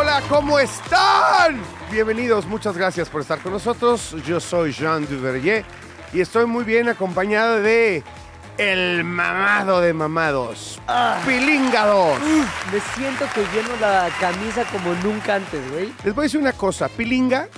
[0.00, 1.60] Hola, ¿cómo están?
[1.92, 4.16] Bienvenidos, muchas gracias por estar con nosotros.
[4.24, 5.62] Yo soy Jean Duverger
[6.14, 8.02] y estoy muy bien acompañado de
[8.56, 10.80] el mamado de mamados,
[11.26, 12.18] Pilinga 2.
[12.72, 15.92] Me siento que lleno la camisa como nunca antes, güey.
[16.04, 17.48] Les voy a decir una cosa, Pilinga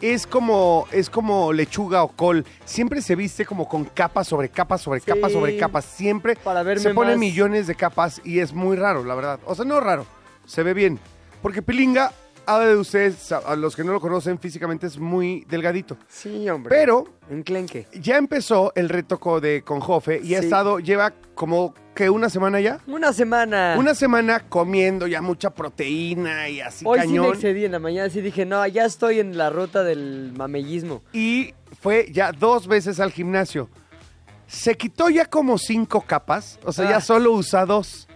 [0.00, 2.44] es como, es como lechuga o col.
[2.64, 5.06] Siempre se viste como con capas sobre capas sobre Sí.
[5.06, 5.84] capas sobre capas.
[5.84, 9.38] Siempre Para se pone más- millones de capas y es muy raro, la verdad.
[9.46, 10.04] O sea, no raro,
[10.46, 10.98] se ve bien.
[11.42, 12.12] Porque Pilinga,
[12.46, 15.96] a de ustedes, a los que no lo conocen físicamente, es muy delgadito.
[16.08, 16.70] Sí, hombre.
[16.74, 17.86] Pero Enclenque.
[17.94, 20.44] ya empezó el reto co- de con Jofe y ha Sí.
[20.46, 22.80] estado, lleva como que una semana ya.
[22.86, 23.76] Una semana.
[23.78, 27.34] Una semana comiendo ya mucha proteína y así Hoy sí me cañón.
[27.34, 31.02] excedí en la mañana, sí dije, no, ya estoy en la ruta del mamellismo.
[31.12, 33.68] y fue ya dos veces al gimnasio.
[34.46, 37.00] Se quitó ya como cinco capas, o sea, ya Ah.
[37.00, 38.06] solo usa dos.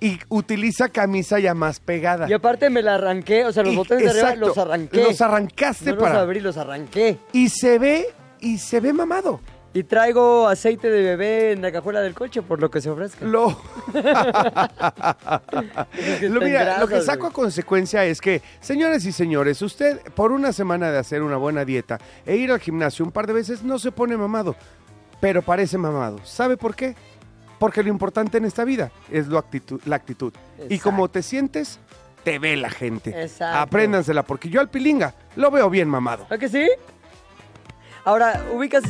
[0.00, 2.26] Y utiliza camisa ya más pegada.
[2.28, 5.02] Y aparte me la arranqué, o sea, los Y- botones de arriba exacto, los arranqué.
[5.02, 6.20] Los arrancaste no los para.
[6.22, 7.18] abrí, los arranqué.
[7.32, 8.06] Y se ve,
[8.40, 9.40] y se ve mamado.
[9.72, 13.24] Y traigo aceite de bebé en la cajuela del coche, por lo que se ofrezca.
[13.24, 13.56] Lo,
[13.92, 14.10] que lo,
[15.30, 17.32] está en mira, lo que saco a güey.
[17.32, 21.98] consecuencia es que, señores y señores, usted por una semana de hacer una buena dieta
[22.26, 24.56] e ir al gimnasio un par de veces no se pone mamado,
[25.20, 26.18] pero parece mamado.
[26.24, 26.96] ¿Sabe por qué?
[27.60, 30.32] Porque lo importante en esta vida es lo actitud, la actitud.
[30.70, 31.78] Y como te sientes,
[32.24, 33.10] te ve la gente.
[33.22, 33.58] Exacto.
[33.58, 36.26] Apréndansela, porque yo al pilinga lo veo bien mamado.
[36.30, 36.66] ¿A que sí?
[38.06, 38.82] Ahora, ubicas...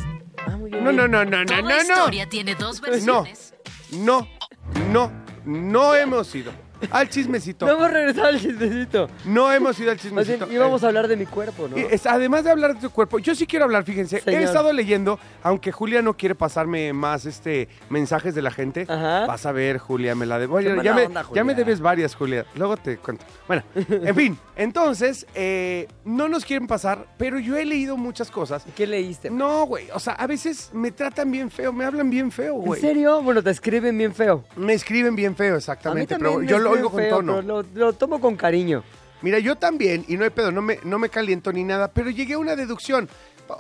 [0.47, 0.85] Ah, muy bien.
[0.85, 1.81] No, no, no, no, no, Toda no, no.
[1.83, 3.55] historia tiene dos versiones.
[3.91, 4.29] No,
[4.93, 5.11] no,
[5.45, 6.53] no hemos ido
[6.91, 7.67] al chismecito.
[7.67, 9.09] No hemos regresado al chismecito.
[9.25, 10.47] No hemos ido al chismecito.
[10.47, 11.77] bien, íbamos Eh, a hablar de mi cuerpo, ¿no?
[11.79, 14.21] y es- además de hablar de tu cuerpo, yo sí quiero hablar, fíjense.
[14.21, 14.41] Señor.
[14.41, 18.87] He estado leyendo, aunque Julia no quiere pasarme más este mensajes de la gente.
[18.89, 19.27] Ajá.
[19.27, 20.61] Vas a ver, Julia, me la debo.
[20.61, 22.47] Ya, mala me, onda, ya me debes varias, Julia.
[22.55, 23.25] Luego te cuento.
[23.47, 28.65] Bueno, en fin, entonces, eh, no nos quieren pasar, pero yo he leído muchas cosas.
[28.77, 29.31] ¿Qué leíste?
[29.31, 32.63] No, güey, o sea, a veces me tratan bien feo, me hablan bien feo, ¿En
[32.63, 32.81] güey.
[32.81, 33.23] serio?
[33.23, 34.45] Bueno, te escriben bien feo.
[34.57, 37.43] Me escriben bien feo, exactamente, pero yo lo escriben oigo con tono.
[37.43, 38.83] Lo, lo tomo con cariño.
[39.23, 42.09] Mira, yo también, y no hay pedo, no me, no me caliento ni nada, pero
[42.11, 43.09] llegué a una deducción.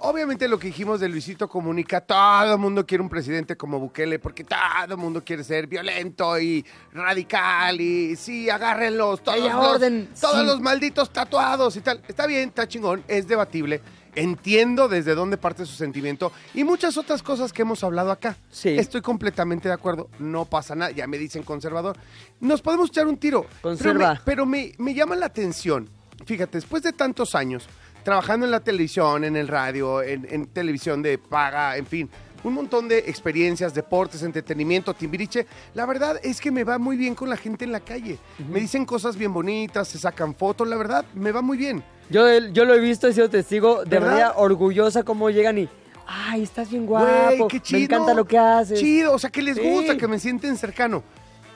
[0.03, 4.20] Obviamente lo que dijimos de Luisito Comunica, todo el mundo quiere un presidente como Bukele,
[4.20, 10.09] porque todo el mundo quiere ser violento y radical y sí, agárrenlos, todos, los, orden,
[10.19, 10.47] todos sí.
[10.47, 12.00] los malditos tatuados y tal.
[12.06, 13.82] Está bien, está chingón, es debatible.
[14.15, 18.37] Entiendo desde dónde parte su sentimiento y muchas otras cosas que hemos hablado acá.
[18.50, 18.71] Sí.
[18.71, 21.97] Estoy completamente de acuerdo, no pasa nada, ya me dicen conservador.
[22.41, 23.47] Nos podemos echar un tiro.
[23.62, 24.20] Conserva.
[24.25, 25.88] Pero me, pero me, me llama la atención,
[26.26, 27.69] fíjate, después de tantos años,
[28.03, 32.10] trabajando en la televisión, en el radio, en, en televisión de paga, en fin,
[32.43, 37.15] un montón de experiencias, deportes, entretenimiento, timbiriche, la verdad es que me va muy bien
[37.15, 38.19] con la gente en la calle.
[38.49, 41.84] Me dicen cosas bien bonitas, se sacan fotos, la verdad, me va muy bien.
[42.10, 44.09] Yo, yo lo he visto, he sido testigo de ¿Verdad?
[44.09, 45.69] manera orgullosa cómo llegan y...
[46.06, 47.06] Ay, estás bien guapo.
[47.37, 47.78] Güey, qué chido.
[47.78, 48.81] Me encanta lo que haces.
[48.81, 49.62] Chido, o sea, que les Sí.
[49.71, 51.04] gusta, que me sienten cercano.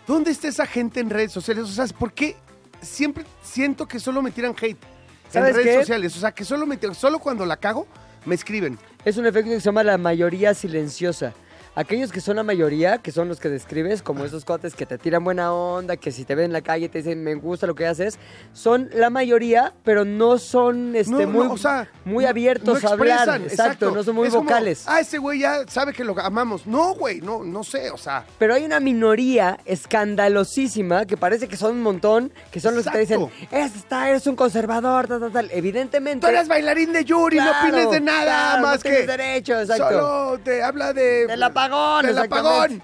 [0.06, 1.64] ¿Dónde está esa gente en redes sociales?
[1.64, 2.37] O sea, ¿por qué
[2.81, 5.81] siempre siento que solo me tiran hate en ¿Sabes redes qué?
[5.81, 6.16] sociales?
[6.16, 7.88] O sea, que solo me tiran- solo cuando la cago
[8.26, 8.78] me escriben.
[9.04, 11.32] Es un efecto que se llama la mayoría silenciosa.
[11.77, 14.97] Aquellos que son la mayoría, que son los que describes, como esos cuates que te
[14.97, 17.75] tiran buena onda, que si te ven en la calle te dicen me gusta lo
[17.75, 18.19] que haces,
[18.53, 22.81] son la mayoría, pero no son este, No, no, muy, o sea, muy no- abiertos
[22.83, 23.41] no a hablar.
[23.43, 24.85] Exacto, no son muy Es como, vocales.
[24.87, 26.65] ah, ese güey ya sabe que lo amamos.
[26.67, 28.25] No, güey, no, no sé, o sea.
[28.39, 32.91] Pero hay una minoría escandalosísima que parece que son un montón, que son los que
[32.91, 33.56] te dicen, Exacto.
[33.56, 35.49] "Es- está, eres un conservador, tal, tal, tal.
[35.53, 36.27] Evidentemente.
[36.27, 39.06] Tú eres bailarín de Yuri, Claro, no opines de nada claro, más tienes que.
[39.06, 39.88] derecho, exacto.
[39.88, 41.27] Solo te habla de.
[41.66, 42.49] Apagón, exactamente.
[42.49, 42.82] apagón.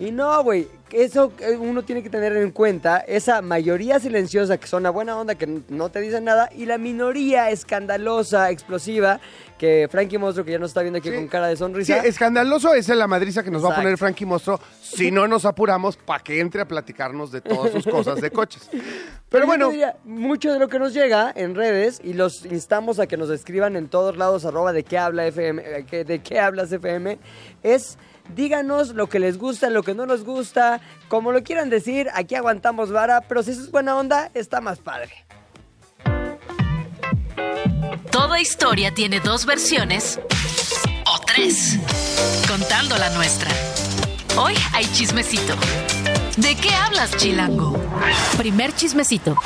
[0.00, 4.84] Y no, güey, eso uno tiene que tener en cuenta, esa mayoría silenciosa que son
[4.86, 9.20] a buena onda, que no te dicen nada, y la minoría escandalosa, explosiva,
[9.58, 11.14] que Frankie Monstruo, que ya nos está viendo aquí Sí.
[11.14, 11.98] con cara de Sí, sonrisa.
[11.98, 15.96] escandaloso es la madriza que nos va a poner Frankie Mostro si no nos apuramos
[15.96, 18.68] para que entre a platicarnos de todas sus cosas de coches.
[19.28, 23.06] Pero bueno, diría, mucho de lo que nos llega en redes, y los instamos a
[23.06, 25.62] que nos escriban en todos lados, arroba de qué habla FM,
[25.92, 27.18] eh, de qué hablas FM,
[27.62, 27.96] es
[28.34, 32.34] Díganos lo que les gusta, lo que no nos gusta, como lo quieran decir, aquí
[32.34, 35.12] aguantamos vara, pero si eso es buena onda, está más padre.
[38.10, 40.20] Toda historia tiene dos versiones
[41.06, 41.78] o tres,
[42.48, 43.50] contando la nuestra.
[44.36, 45.54] Hoy hay chismecito.
[46.36, 47.76] ¿De qué hablas, Chilango?
[48.36, 49.36] Primer chismecito.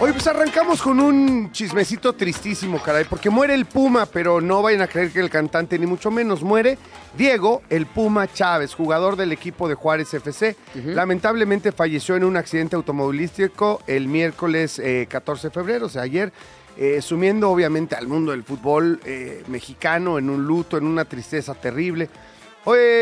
[0.00, 4.82] Hoy pues arrancamos con un chismecito tristísimo, caray, porque muere el Puma, pero no vayan
[4.82, 6.78] a creer que el cantante ni mucho menos muere.
[7.16, 12.74] Diego, el Puma Chávez, jugador del equipo de Juárez FC, lamentablemente falleció en un accidente
[12.74, 16.32] automovilístico el miércoles eh, 14 de febrero, o sea, ayer,
[16.76, 21.54] eh, sumiendo obviamente al mundo del fútbol eh, mexicano en un luto, en una tristeza
[21.54, 22.10] terrible.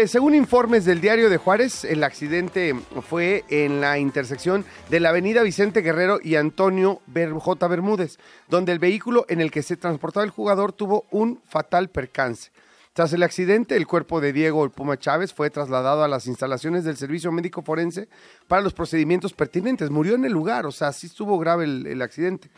[0.06, 2.74] Según informes del diario de Juárez, el accidente
[3.08, 7.68] fue en la intersección de la avenida Vicente Guerrero y Antonio J.
[7.68, 8.18] Bermúdez,
[8.48, 12.50] donde el vehículo en el que se transportaba el jugador tuvo un fatal percance.
[12.92, 16.84] Tras el accidente, el cuerpo de Diego el Puma Chávez fue trasladado a las instalaciones
[16.84, 18.08] del Servicio Médico Forense
[18.48, 19.88] para los procedimientos pertinentes.
[19.90, 22.50] Murió en el lugar, o sea, sí estuvo grave el, el accidente.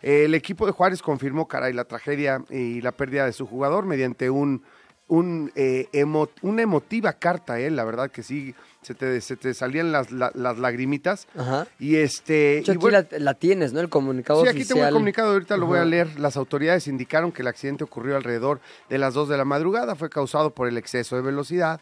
[0.00, 4.30] El equipo de Juárez confirmó, caray, la tragedia y la pérdida de su jugador mediante
[4.30, 4.62] un,
[5.08, 9.52] un, eh, emo- una emotiva carta, eh, la verdad que sí, se te, se te
[9.54, 11.26] salían las, la- las lagrimitas.
[11.36, 11.66] Ajá.
[11.78, 12.32] Y este...
[12.32, 13.80] De hecho, y aquí bueno- la, la tienes, ¿no?
[13.80, 14.92] El comunicado Sí, aquí tengo el oficial.
[14.94, 16.18] comunicado, ahorita lo voy a leer.
[16.18, 19.94] Las autoridades indicaron que el accidente ocurrió alrededor de las 2 de la madrugada.
[19.94, 21.80] Fue causado por el exceso de velocidad,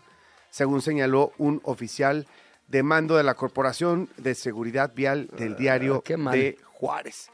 [0.50, 2.26] según señaló un oficial
[2.69, 6.38] de mando de la Corporación de Seguridad Vial del diario Ah, mal.
[6.38, 7.28] de Juárez.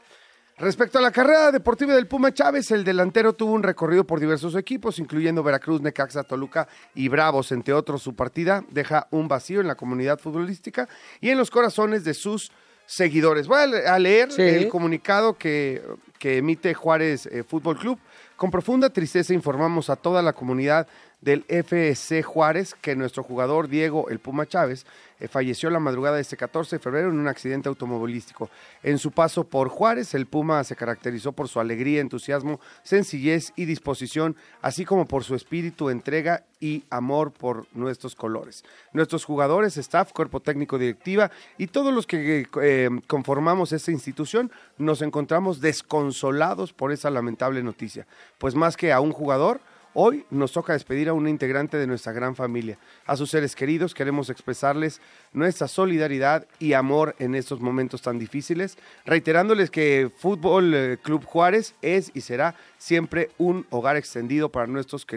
[0.59, 4.55] Respecto a la carrera deportiva del Puma Chávez, el delantero tuvo un recorrido por diversos
[4.55, 8.01] equipos, incluyendo Veracruz, Necaxa, Toluca y Bravos, entre otros.
[8.01, 10.89] Su partida deja un vacío en la comunidad futbolística
[11.21, 12.51] y en los corazones de sus
[12.85, 13.47] seguidores.
[13.47, 14.41] Voy a le- a leer Sí.
[14.41, 15.81] el comunicado que,
[16.17, 17.97] que emite Juárez eh, Fútbol Club.
[18.35, 20.87] Con profunda tristeza informamos a toda la comunidad
[21.21, 24.85] del FC Juárez que nuestro jugador Diego El Puma Chávez
[25.19, 28.49] eh, falleció la madrugada de este 14 de febrero en un accidente automovilístico.
[28.83, 33.65] En su paso por Juárez, el Puma se caracterizó por su alegría, entusiasmo, sencillez y
[33.65, 38.63] disposición, así como por su espíritu, entrega y amor por nuestros colores.
[38.93, 45.01] Nuestros jugadores, staff, cuerpo técnico, directiva y todos los que eh, conformamos esta institución nos
[45.01, 48.07] encontramos desconsolados por esa lamentable noticia.
[48.37, 49.59] Pues más que a un jugador,
[49.93, 52.77] Hoy nos toca despedir a una integrante de nuestra gran familia.
[53.07, 55.01] A sus seres queridos queremos expresarles
[55.33, 61.73] nuestra solidaridad y amor en estos momentos tan difíciles, reiterándoles que Fútbol eh, Club Juárez
[61.81, 65.07] es y será siempre un hogar extendido para nuestros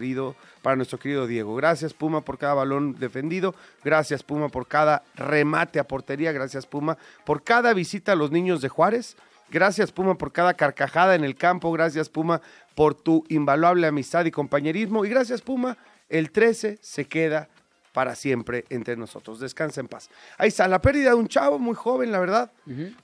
[0.62, 1.54] para nuestro querido Diego.
[1.54, 3.54] Gracias Puma por cada balón defendido,
[3.84, 6.96] gracias Puma por cada remate a portería, gracias Puma
[7.26, 9.16] por cada visita a los niños de Juárez.
[9.52, 12.40] Gracias Puma por cada carcajada en el campo, gracias Puma
[12.75, 15.76] por tu invaluable amistad y compañerismo y gracias Puma,
[16.08, 17.50] el 13 se queda
[17.93, 19.40] para siempre entre nosotros.
[19.40, 20.08] Descansa en paz.
[20.38, 22.50] Ahí está, la pérdida de un chavo muy joven, la verdad.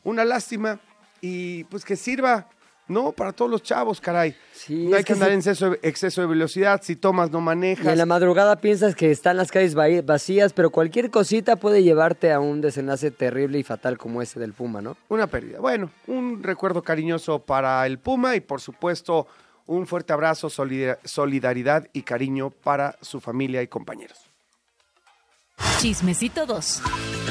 [0.04, 0.80] Una lástima
[1.20, 2.48] y pues que sirva,
[2.88, 3.12] ¿no?
[3.12, 4.35] Para todos los chavos, caray.
[4.52, 7.43] Sí, no hay que andar se- en exceso, exceso de velocidad, si tomas no Y
[7.43, 7.87] manejas.
[7.87, 9.75] en la madrugada piensas que están las calles
[10.05, 14.52] vacías, pero cualquier cosita puede llevarte a un desenlace terrible y fatal como ese del
[14.52, 14.96] Puma, ¿no?
[15.08, 15.61] Una pérdida.
[15.61, 19.26] Bueno, un recuerdo cariñoso para el Puma y por supuesto
[19.67, 24.27] un fuerte abrazo, solida- solidaridad y cariño para su familia y compañeros.
[25.81, 26.82] Chismecito 2.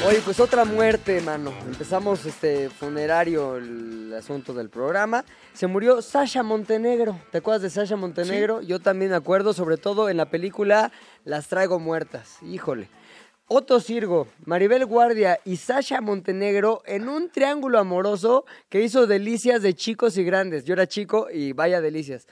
[0.06, 1.52] Oye, pues otra muerte, mano.
[1.66, 5.24] Empezamos este funerario, el asunto del programa.
[5.52, 7.20] Se murió Sasha Montenegro.
[7.30, 8.62] ¿Te acuerdas de Sasha Montenegro?
[8.62, 10.92] Yo también me acuerdo, sobre todo en la película
[11.24, 12.36] Las traigo muertas.
[12.42, 12.88] Híjole.
[13.50, 19.72] Otto Sirgo, Maribel Guardia y Sasha Montenegro en un triángulo amoroso que hizo delicias de
[19.72, 20.64] chicos y grandes.
[20.64, 22.26] Yo era chico y vaya delicias.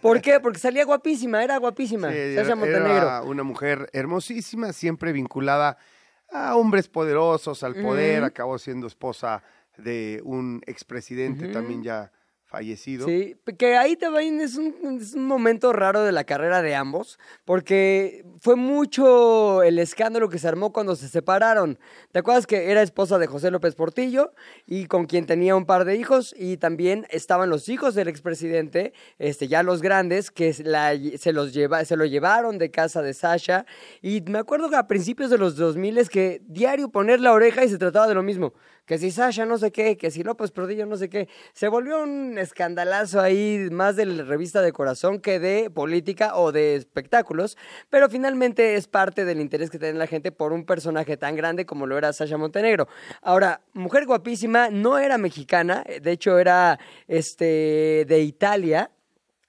[0.00, 0.38] ¿Por qué?
[0.38, 2.12] Porque salía guapísima, era guapísima.
[2.12, 2.96] Sí, Sasha Montenegro.
[2.96, 5.76] Era una mujer hermosísima, siempre vinculada
[6.30, 8.22] a hombres poderosos, al poder.
[8.22, 9.42] Acabó siendo esposa
[9.76, 12.12] de un expresidente también ya
[12.50, 13.06] fallecido.
[13.06, 17.18] Sí, que ahí también es un, es un momento raro de la carrera de ambos,
[17.44, 21.78] porque fue mucho el escándalo que se armó cuando se separaron.
[22.10, 24.32] ¿Te acuerdas que era esposa de José López Portillo
[24.66, 26.34] y con quien tenía un par de hijos?
[26.36, 31.52] Y también estaban los hijos del expresidente, este, ya los grandes, que la- se, los
[31.54, 33.64] lleva, se lo llevaron de casa de Sasha.
[34.02, 37.64] Y me acuerdo que a principios de los 2000 es que diario poner la oreja
[37.64, 38.52] y se trataba de lo mismo.
[38.86, 41.28] Que si Sasha no sé qué, que si López Portillo no sé qué.
[41.52, 46.52] Se volvió un escandalazo ahí más de la revista de corazón que de política o
[46.52, 47.56] de espectáculos.
[47.88, 51.66] Pero finalmente es parte del interés que tiene la gente por un personaje tan grande
[51.66, 52.88] como lo era Sasha Montenegro.
[53.22, 58.90] Ahora, mujer guapísima, no era mexicana, de hecho era este, de Italia.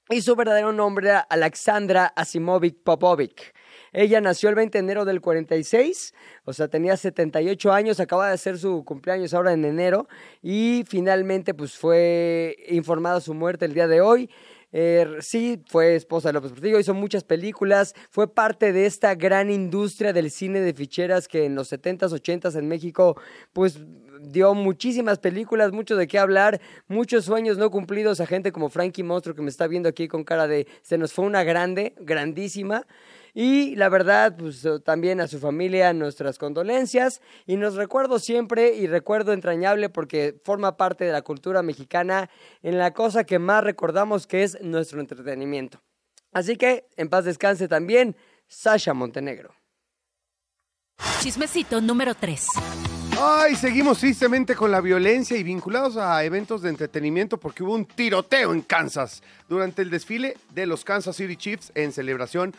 [0.10, 3.54] Y su verdadero nombre era Alexandra Asimovic Popovic.
[3.94, 6.14] Ella nació el 20 de enero del 46,
[6.46, 10.08] o sea, tenía 78 años, acaba de hacer su cumpleaños ahora en enero
[10.42, 14.30] y finalmente pues fue informada su muerte el día de hoy.
[14.74, 19.50] Eh, sí, fue esposa de López Portillo, hizo muchas películas, fue parte de esta gran
[19.50, 23.20] industria del cine de ficheras que en los 70s, 80s en México,
[23.52, 23.82] pues
[24.22, 29.04] dio muchísimas películas, mucho de qué hablar, muchos sueños no cumplidos a gente como Frankie
[29.04, 32.86] Monstruo que me está viendo aquí con cara de se nos fue una grande, grandísima.
[33.34, 38.76] Y la verdad, pues eh, también a su familia nuestras condolencias y nos recuerdo siempre
[38.76, 42.30] y recuerdo entrañable porque forma parte de la cultura mexicana
[42.62, 45.82] en la cosa que más recordamos que es nuestro entretenimiento.
[46.34, 48.16] Así que en paz descanse también
[48.48, 49.54] Sasha Montenegro.
[51.22, 52.46] Chismecito número 3.
[53.20, 57.86] Ay, seguimos tristemente con la violencia y vinculados a eventos de entretenimiento porque hubo un
[57.86, 62.56] tiroteo en Kansas durante el desfile de los Kansas City Chiefs en celebración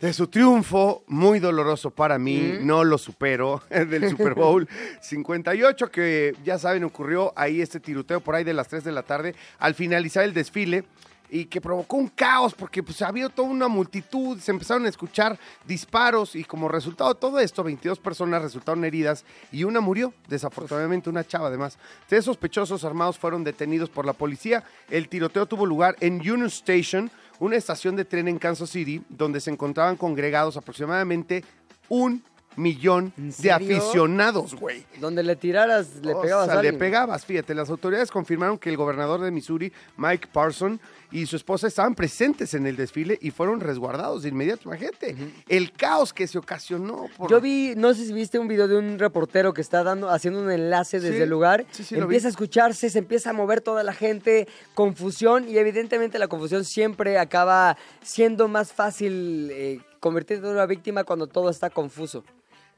[0.00, 4.68] de su triunfo muy doloroso para mí, no lo supero, del Super Bowl
[5.00, 9.02] 58 que ya saben ocurrió ahí este tiroteo por ahí de las 3 de la
[9.02, 10.84] tarde al finalizar el desfile
[11.30, 15.38] y que provocó un caos porque pues había toda una multitud, se empezaron a escuchar
[15.66, 21.10] disparos y como resultado de todo esto, 22 personas resultaron heridas y una murió, desafortunadamente
[21.10, 21.78] una chava además.
[22.08, 24.64] Tres sospechosos armados fueron detenidos por la policía.
[24.90, 29.40] El tiroteo tuvo lugar en Union Station, una estación de tren en Kansas City, donde
[29.40, 31.44] se encontraban congregados aproximadamente
[31.88, 32.22] un
[32.56, 34.84] millón ¿En de aficionados, güey.
[34.98, 37.54] Donde le tiraras, le O pegabas sea, a le pegabas, fíjate.
[37.54, 42.54] Las autoridades confirmaron que el gobernador de Missouri, Mike Parson, y su esposa estaban presentes
[42.54, 44.62] en el desfile y fueron resguardados de inmediato.
[44.64, 45.16] Imagínate,
[45.48, 47.06] el caos que se ocasionó.
[47.16, 47.30] Por...
[47.30, 50.40] Yo vi, no sé si viste un video de un reportero que está dando, haciendo
[50.40, 51.66] un enlace desde Sí, el lugar.
[51.70, 56.18] sí, sí, empieza a escucharse, se empieza a mover toda la gente, confusión, y evidentemente
[56.18, 61.70] la confusión siempre acaba siendo más fácil eh, convertirte en una víctima cuando todo está
[61.70, 62.24] confuso.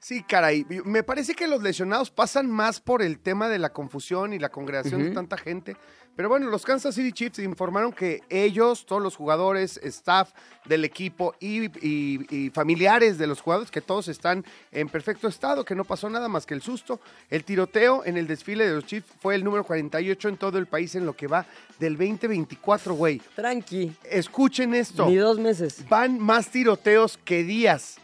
[0.01, 0.65] Sí, caray.
[0.85, 4.49] Me parece que los lesionados pasan más por el tema de la confusión y la
[4.49, 5.77] congregación de tanta gente.
[6.19, 10.33] Pero bueno, los Kansas City Chiefs informaron que ellos, todos los jugadores, staff
[10.65, 15.65] del equipo y, y- y familiares de los jugadores, que todos están en perfecto estado,
[15.65, 16.99] que no pasó nada más que el susto.
[17.31, 20.67] El tiroteo en el desfile de los Chiefs fue el número 48 en todo el
[20.67, 21.47] país en lo que va
[21.79, 23.23] del 2024, güey.
[23.37, 25.07] Tranqui, Escuchen esto.
[25.07, 25.89] ni dos meses.
[25.89, 27.95] Van más tiroteos que días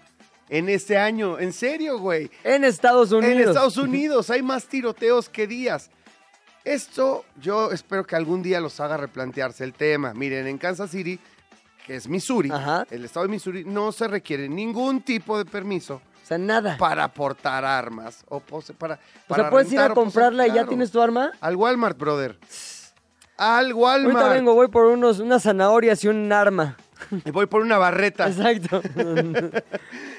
[0.51, 1.41] en este año.
[1.41, 2.31] En serio, güey.
[2.45, 3.35] En Estados Unidos.
[3.43, 5.91] En Estados Unidos hay más tiroteos que días.
[6.65, 10.15] Esto yo espero que algún día los haga replantearse el tema.
[10.15, 11.19] Miren, en Kansas City,
[11.87, 12.87] que es Missouri, Ajá.
[12.91, 16.79] el estado de Missouri, no se requiere ningún tipo de permiso O sea, nada.
[16.79, 20.91] para portar armas o pose- para, o sea, puedes ir a comprarla y ya tienes
[20.91, 21.33] tu arma.
[21.43, 22.39] Al Walmart, brother.
[23.37, 24.17] Al Walmart.
[24.17, 26.77] Ahorita vengo, voy por unos, unas zanahorias y un arma.
[27.33, 28.29] Voy por una barreta.
[28.29, 28.83] Exacto.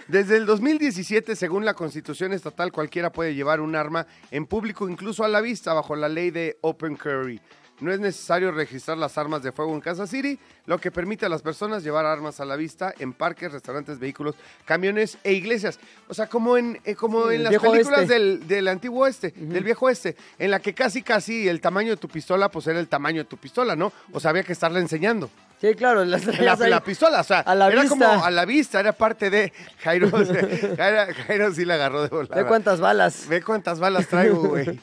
[0.07, 5.23] Desde el 2017, según la Constitución estatal, cualquiera puede llevar un arma en público, incluso
[5.23, 7.41] a la vista, bajo la ley de Open Carry.
[7.81, 11.29] No es necesario registrar las armas de fuego en Kansas City, lo que permite a
[11.29, 15.77] las personas llevar armas a la vista en parques, restaurantes, vehículos, camiones e iglesias.
[16.07, 19.63] O sea, como en, eh, como en el las películas del, del antiguo oeste, del
[19.63, 22.87] viejo oeste, en la que casi casi el tamaño de tu pistola, pues era el
[22.87, 23.91] tamaño de tu pistola, ¿no?
[24.13, 25.29] O sea, había que estarla enseñando.
[25.61, 26.03] Sí, claro.
[26.05, 26.69] las La, traías ahí.
[26.69, 27.89] la pistola, o sea, A la era vista.
[27.97, 29.51] como a la vista, era parte de
[29.83, 30.09] Jairo.
[30.11, 32.35] Jairo, Jairo sí la agarró de volada.
[32.35, 33.27] Ve cuántas balas.
[33.27, 34.79] Ve cuántas balas traigo, güey.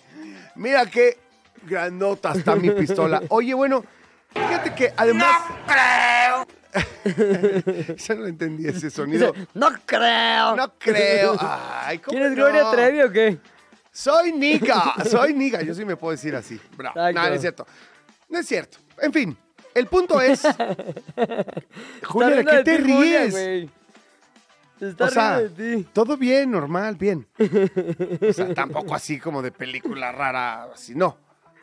[0.54, 1.18] Mira qué
[1.64, 3.22] granota está mi pistola.
[3.28, 3.84] Oye, bueno,
[4.34, 5.36] fíjate que además...
[7.04, 9.32] Yo no entendí ese sonido.
[9.32, 10.56] Dice, no creo.
[10.56, 11.36] No creo.
[11.84, 12.36] Ay, ¿cómo ¿Quién es no?
[12.36, 13.38] Gloria Trevi o qué?
[13.90, 15.60] Soy Nica, soy Nica.
[15.62, 16.58] Yo sí me puedo decir así.
[16.76, 16.98] Bravo.
[16.98, 17.66] No, no es cierto.
[18.30, 18.78] No es cierto.
[19.00, 19.36] En fin,
[19.74, 20.42] el punto es...
[22.04, 23.70] Julia, ¿de qué te ti, Julia, ríes?
[24.80, 25.88] está o sea, de ti.
[25.92, 27.26] todo bien, normal, bien.
[28.28, 31.16] O sea, tampoco así como de película rara, así, no.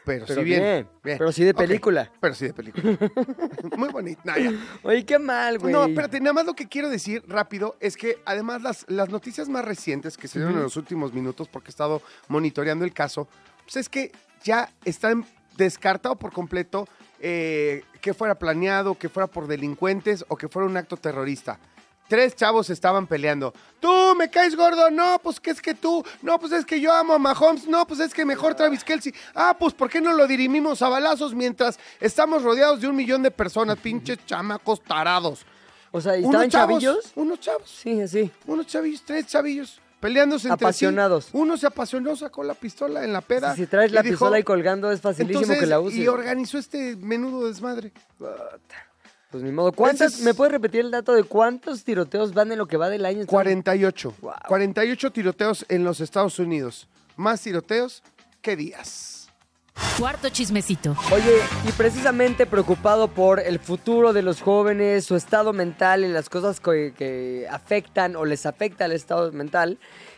[0.05, 1.17] Pero, Pero sí bien, bien, bien.
[1.19, 2.11] pero sí de película.
[2.19, 2.97] pero sí de película.
[3.77, 4.21] Muy bonito.
[4.25, 4.51] Ya.
[4.81, 5.71] Oye, qué mal, güey.
[5.71, 9.49] No, espérate, nada más lo que quiero decir rápido es que además las, las noticias
[9.49, 13.27] más recientes que se dieron en los últimos minutos, porque he estado monitoreando el caso,
[13.65, 14.11] pues es que
[14.43, 15.25] ya están
[15.59, 16.87] descartado por completo
[17.19, 21.59] eh, que fuera planeado, que fuera por delincuentes o que fuera un acto terrorista.
[22.07, 23.53] Tres chavos estaban peleando.
[23.79, 24.89] Tú me caes gordo.
[24.89, 26.03] No, pues que es que tú.
[26.23, 27.67] No, pues es que yo amo a Mahomes.
[27.67, 29.13] No, pues es que mejor Travis Kelsey.
[29.35, 33.21] Ah, pues ¿por qué no lo dirimimos a balazos mientras estamos rodeados de un millón
[33.21, 33.77] de personas?
[33.83, 35.45] Pinches chamacos tarados.
[35.91, 37.11] O sea, ¿y Unos chavos, chavillos?
[37.15, 37.69] Unos chavos.
[37.69, 38.31] Sí, así.
[38.47, 39.79] Unos chavillos, tres chavillos.
[39.99, 41.25] Peleándose entre Apasionados.
[41.25, 41.31] sí.
[41.33, 43.55] Uno se apasionó, sacó la pistola en la peda.
[43.55, 45.99] Si traes la dijo- pistola ahí colgando, es facilísimo Entonces, que la uses.
[45.99, 47.91] Y organizó este menudo desmadre.
[49.31, 49.71] Pues ni modo.
[49.73, 52.89] ¿Cuántas, es- ¿Me puedes repetir el dato de cuántos tiroteos van en lo que va
[52.89, 53.25] del año?
[53.27, 54.13] 48.
[54.21, 54.33] Wow.
[54.47, 56.87] 48 tiroteos en los Estados Unidos.
[57.15, 58.01] Más tiroteos
[58.41, 59.18] que días.
[59.97, 60.95] Cuarto chismecito.
[61.11, 66.29] Oye, y precisamente preocupado por el futuro de los jóvenes, su estado mental y las
[66.29, 69.77] cosas que, afectan o les afecta al estado mental,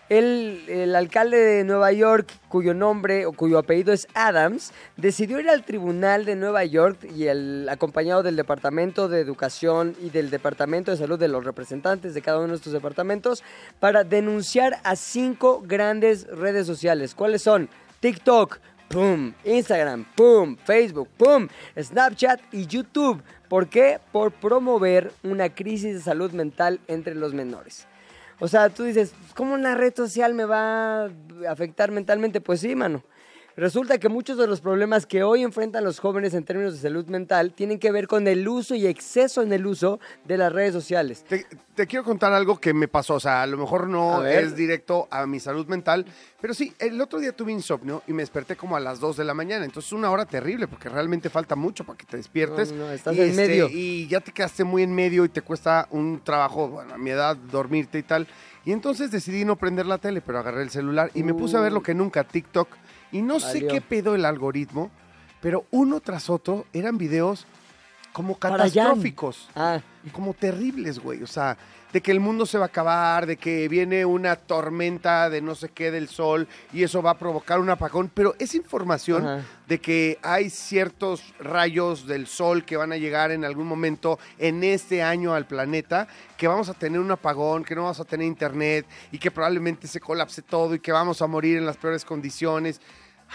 [0.09, 5.49] el, el alcalde de Nueva York, cuyo nombre o cuyo apellido es Adams, decidió ir
[5.49, 10.91] al tribunal de Nueva York y el acompañado del Departamento de Educación y del Departamento
[10.91, 13.43] de Salud de los representantes de cada uno de estos departamentos
[13.79, 17.15] para denunciar a cinco grandes redes sociales.
[17.15, 17.69] ¿Cuáles son?
[18.01, 18.59] TikTok,
[18.91, 19.33] ¡Pum!
[19.45, 20.57] Instagram, ¡pum!
[20.57, 21.47] Facebook, ¡pum!
[21.79, 23.23] Snapchat y YouTube.
[23.47, 23.99] ¿Por qué?
[24.11, 27.87] Por promover una crisis de salud mental entre los menores.
[28.39, 31.09] O sea, tú dices, ¿cómo una red social me va a
[31.47, 32.41] afectar mentalmente?
[32.41, 33.03] Pues sí, mano.
[33.57, 37.05] Resulta que muchos de los problemas que hoy enfrentan los jóvenes en términos de salud
[37.07, 40.73] mental tienen que ver con el uso y exceso en el uso de las redes
[40.73, 41.25] sociales.
[41.27, 43.15] Te, te quiero contar algo que me pasó.
[43.15, 46.05] O sea, a lo mejor no es directo a mi salud mental,
[46.39, 49.25] pero sí, el otro día tuve insomnio y me desperté como a las 2 de
[49.25, 49.65] la mañana.
[49.65, 52.71] Entonces, una hora terrible porque realmente falta mucho para que te despiertes.
[52.71, 53.67] No, no, estás y, en medio.
[53.69, 57.09] Y ya te quedaste muy en medio y te cuesta un trabajo, bueno, a mi
[57.09, 58.27] edad, dormirte y tal.
[58.63, 61.61] Y entonces decidí no prender la tele, pero agarré el celular y me puse a
[61.61, 62.69] ver lo que nunca, TikTok.
[63.11, 64.91] Y no sé qué pedo el algoritmo,
[65.41, 67.45] pero uno tras otro eran videos
[68.13, 69.79] como catastróficos Ah,
[70.11, 71.23] como terribles, güey.
[71.23, 71.57] O sea,
[71.93, 75.55] de que el mundo se va a acabar, de que viene una tormenta de no
[75.55, 78.09] sé qué del sol y eso va a provocar un apagón.
[78.13, 79.45] Pero es información Ajá.
[79.67, 84.63] de que hay ciertos rayos del sol que van a llegar en algún momento en
[84.63, 88.25] este año al planeta, que vamos a tener un apagón, que no vamos a tener
[88.25, 92.05] internet y que probablemente se colapse todo y que vamos a morir en las peores
[92.05, 92.81] condiciones.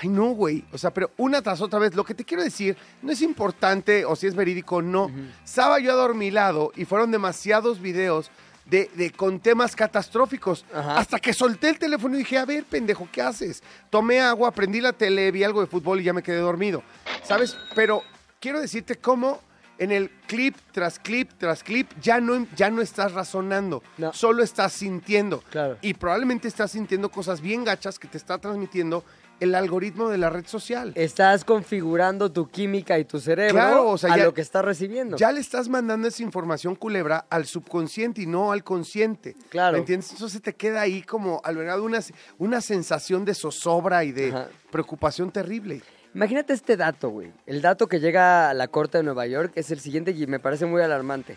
[0.00, 0.64] Ay, no, güey.
[0.72, 4.04] O sea, pero una tras otra vez, lo que te quiero decir no es importante
[4.04, 5.10] o si es verídico, no.
[5.44, 8.30] Estaba yo adormilado y fueron demasiados videos
[8.66, 10.64] de, de- con temas catastróficos.
[10.74, 10.98] Ajá.
[10.98, 13.62] Hasta que solté el teléfono y dije, a ver, pendejo, ¿qué haces?
[13.90, 16.82] Tomé agua, prendí la tele, vi algo de fútbol y ya me quedé dormido.
[17.22, 17.56] ¿Sabes?
[17.74, 18.02] Pero
[18.40, 19.40] quiero decirte cómo
[19.78, 24.12] en el clip tras clip tras clip ya no, ya no estás razonando, No.
[24.12, 25.42] solo estás sintiendo.
[25.50, 25.76] Claro.
[25.82, 29.04] Y probablemente estás sintiendo cosas bien gachas que te está transmitiendo
[29.40, 30.92] el algoritmo de la red social.
[30.94, 34.64] estás configurando tu química y tu cerebro Claro, o sea, a ya- lo que estás
[34.64, 35.16] recibiendo.
[35.16, 39.34] Ya le estás mandando esa información culebra al subconsciente y no al consciente.
[39.50, 39.74] Claro.
[39.74, 40.10] ¿Me entiendes?
[40.12, 42.00] Entonces te queda ahí como albergado una,
[42.38, 44.48] una sensación de zozobra y de Ajá.
[44.70, 45.82] preocupación terrible.
[46.14, 47.30] Imagínate este dato, güey.
[47.44, 50.38] El dato que llega a la Corte de Nueva York es el siguiente y me
[50.40, 51.36] parece muy alarmante.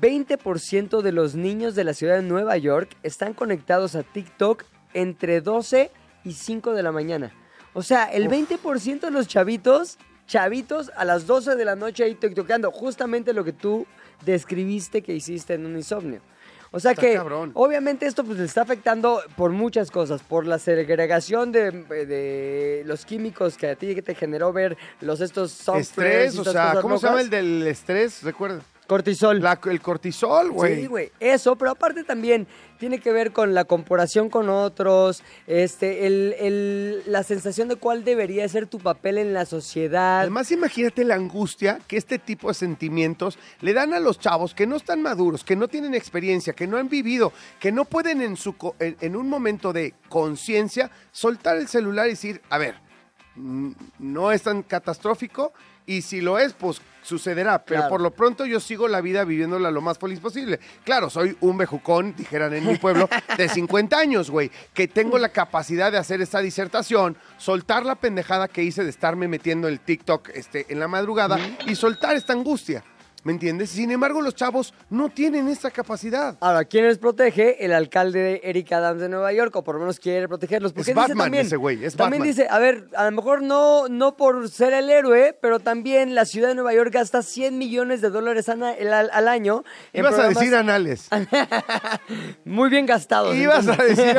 [0.00, 5.40] 20% de los niños de la ciudad de Nueva York están conectados a TikTok entre
[5.40, 7.32] 12 y 5 de la mañana.
[7.74, 12.14] O sea, el 20% de los chavitos, chavitos a las 12 de la noche ahí
[12.14, 12.70] tiktokeando.
[12.70, 13.86] Justamente lo que tú
[14.24, 16.20] describiste que hiciste en un insomnio.
[16.74, 17.50] O sea Está que, cabrón.
[17.54, 23.04] obviamente esto pues le está afectando por muchas cosas, por la segregación de, de los
[23.04, 26.98] químicos que a ti te generó ver los estos softwares Estrés, y o sea, ¿cómo
[26.98, 28.22] se llama el del estrés?
[28.22, 28.62] Recuerda.
[28.92, 29.40] Cortisol?
[29.40, 30.82] La- el cortisol, güey.
[30.82, 31.10] Sí, güey.
[31.20, 32.46] Eso, pero aparte también
[32.78, 38.04] tiene que ver con la comparación con otros, este, el, el- la sensación de cuál
[38.04, 40.20] debería ser tu papel en la sociedad.
[40.20, 44.66] Además, imagínate la angustia que este tipo de sentimientos le dan a los chavos que
[44.66, 48.36] no están maduros, que no tienen experiencia, que no han vivido, que no pueden en,
[48.36, 52.74] su, en, en un momento de conciencia soltar el celular y decir, a ver,
[53.36, 55.52] no es tan catastrófico
[55.86, 57.64] y si lo es, pues sucederá.
[57.64, 57.90] Pero Claro.
[57.90, 60.60] por lo pronto yo sigo la vida viviéndola lo más feliz posible.
[60.84, 65.30] Claro, soy un bejucón, dijeran en mi pueblo, de 50 años, güey, que tengo la
[65.30, 70.28] capacidad de hacer esta disertación, soltar la pendejada que hice de estarme metiendo el TikTok
[70.34, 72.84] este, en la madrugada y soltar esta angustia.
[73.24, 73.70] ¿Me entiendes?
[73.70, 76.36] Sin embargo, los chavos no tienen esta capacidad.
[76.40, 77.64] Ahora, ¿quién les protege?
[77.64, 80.72] El alcalde de Eric Adams de Nueva York, o por lo menos quiere protegerlos.
[80.72, 82.36] Porque Es dice Batman también, ese güey, es También Batman.
[82.36, 86.24] dice, a ver, a lo mejor no, no por ser el héroe, pero también la
[86.24, 89.62] ciudad de Nueva York gasta 100 millones de dólares el- al, al año.
[89.92, 91.08] en Ibas a decir anales.
[92.44, 93.34] Muy bien gastados.
[93.36, 94.16] Ibas a decir,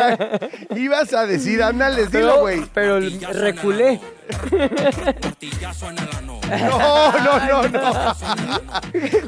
[0.78, 2.62] ibas a decir anales, dilo, Pero, güey.
[2.74, 3.00] pero
[3.34, 4.00] reculé.
[6.50, 8.16] No, no, no, no.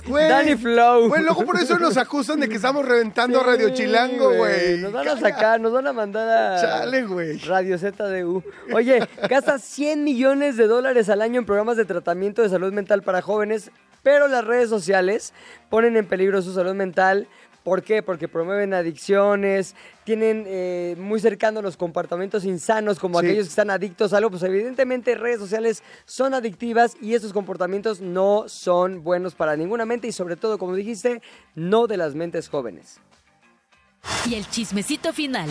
[0.08, 0.30] Güey.
[0.30, 1.08] Danny Flow.
[1.08, 4.78] Güey, luego por eso nos acusan de que estamos reventando Sí, Radio Chilango, güey.
[4.78, 7.38] Nos van a sacar, nos van a mandar a Chale, güey.
[7.40, 8.44] Radio ZDU.
[8.74, 13.02] Oye, gasta 100 millones de dólares al año en programas de tratamiento de salud mental
[13.02, 13.72] para jóvenes,
[14.04, 15.34] pero las redes sociales
[15.70, 17.28] ponen en peligro su salud mental
[17.66, 18.04] ¿Por qué?
[18.04, 19.74] Porque promueven adicciones,
[20.04, 23.26] tienen eh, muy cercanos los comportamientos insanos, como Sí.
[23.26, 24.30] aquellos que están adictos a algo.
[24.30, 30.08] Pues evidentemente redes sociales son adictivas y esos comportamientos no son buenos para ninguna mente
[30.08, 31.24] y sobre todo, como dijiste,
[31.56, 33.00] no de las mentes jóvenes.
[34.30, 35.50] Y el chismecito final.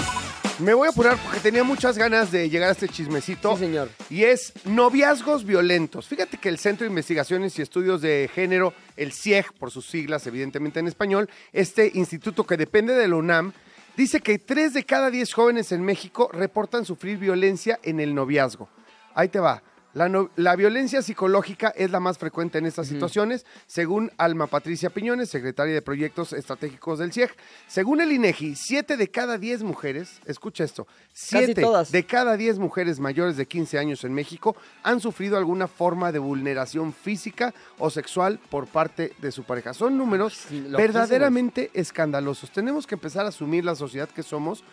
[0.61, 3.55] Me voy a apurar porque tenía muchas ganas de llegar a este chismecito.
[3.55, 3.91] Sí, señor.
[4.09, 6.07] Y es noviazgos violentos.
[6.07, 10.27] Fíjate que el Centro de Investigaciones y Estudios de Género, el CIEG, por sus siglas,
[10.29, 13.53] evidentemente en español, este instituto que depende de la UNAM,
[13.97, 18.69] dice que 3 de cada 10 jóvenes en México reportan sufrir violencia en el noviazgo.
[19.15, 19.63] Ahí te va.
[19.95, 24.91] La, no- la violencia psicológica es la más frecuente en estas situaciones, según Alma Patricia
[24.91, 27.31] Piñones, secretaria de Proyectos Estratégicos del CIEG.
[27.69, 31.93] Según el INEGI, 7 de cada 10 mujeres, escucha esto, 7 todas.
[31.93, 36.19] de cada 10 mujeres mayores de 15 años en México han sufrido alguna forma de
[36.19, 39.75] vulneración física o sexual por parte de su pareja.
[39.75, 42.51] Son números Sí, verdaderamente escandalosos.
[42.51, 44.65] Tenemos que empezar a asumir la sociedad que somos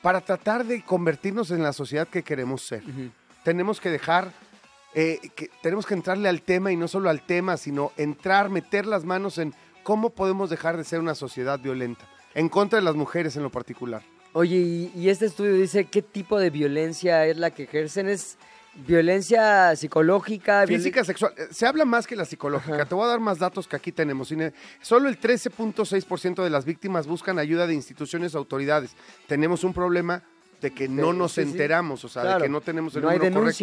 [0.00, 2.82] para tratar de convertirnos en la sociedad que queremos ser.
[3.44, 4.32] Tenemos que dejar,
[4.94, 8.86] eh, que, tenemos que entrarle al tema y no solo al tema, sino entrar, meter
[8.86, 12.94] las manos en cómo podemos dejar de ser una sociedad violenta, en contra de las
[12.96, 14.02] mujeres en lo particular.
[14.32, 18.08] Oye, y, y este estudio dice qué tipo de violencia es la que ejercen.
[18.08, 18.36] ¿Es
[18.86, 20.64] violencia psicológica?
[20.64, 21.32] violen- Física, sexual.
[21.36, 22.84] Eh, Se habla más que la psicológica.
[22.84, 24.32] Te voy a dar más datos que aquí tenemos.
[24.80, 28.92] Solo el 13.6% de las víctimas buscan ayuda de instituciones o autoridades.
[29.26, 30.22] Tenemos un problema
[30.60, 32.38] de que no Sí, nos sí, enteramos, o sea, Claro.
[32.38, 33.56] de que no tenemos el No hay número correcto.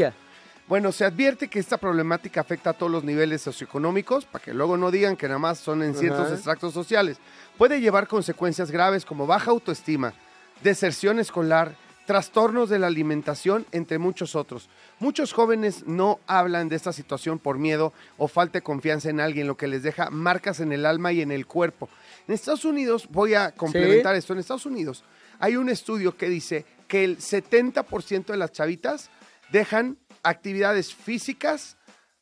[0.67, 4.75] Bueno, se advierte que esta problemática afecta a todos los niveles socioeconómicos, para que luego
[4.77, 6.33] no digan que nada más son en ciertos Ajá.
[6.33, 7.17] extractos sociales.
[7.57, 10.13] Puede llevar consecuencias graves como baja autoestima,
[10.61, 11.75] deserción escolar,
[12.05, 14.69] trastornos de la alimentación, entre muchos otros.
[14.99, 19.47] Muchos jóvenes no hablan de esta situación por miedo o falta de confianza en alguien,
[19.47, 21.89] lo que les deja marcas en el alma y en el cuerpo.
[22.27, 25.03] En Estados Unidos, voy a complementar esto, en Estados Unidos
[25.39, 29.09] hay un estudio que dice que el 70% de las chavitas
[29.51, 29.97] dejan
[30.29, 31.77] actividades físicas,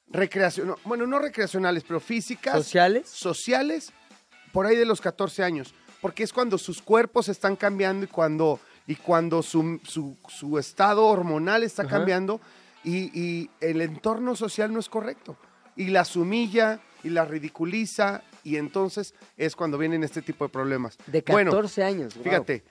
[0.07, 3.09] recreacionales, bueno, no recreacionales, pero físicas, ¿Sociales?
[3.09, 3.91] sociales,
[4.51, 8.59] por ahí de los 14 años, porque es cuando sus cuerpos están cambiando y cuando,
[8.87, 11.97] y cuando su, su- su estado hormonal está Ajá.
[11.97, 12.39] cambiando
[12.83, 15.35] y, y el entorno social no es correcto.
[15.75, 20.97] Y las humilla y las ridiculiza y entonces es cuando vienen este tipo de problemas.
[21.07, 22.13] De Bueno, 14 años.
[22.15, 22.23] wow.
[22.23, 22.63] Fíjate,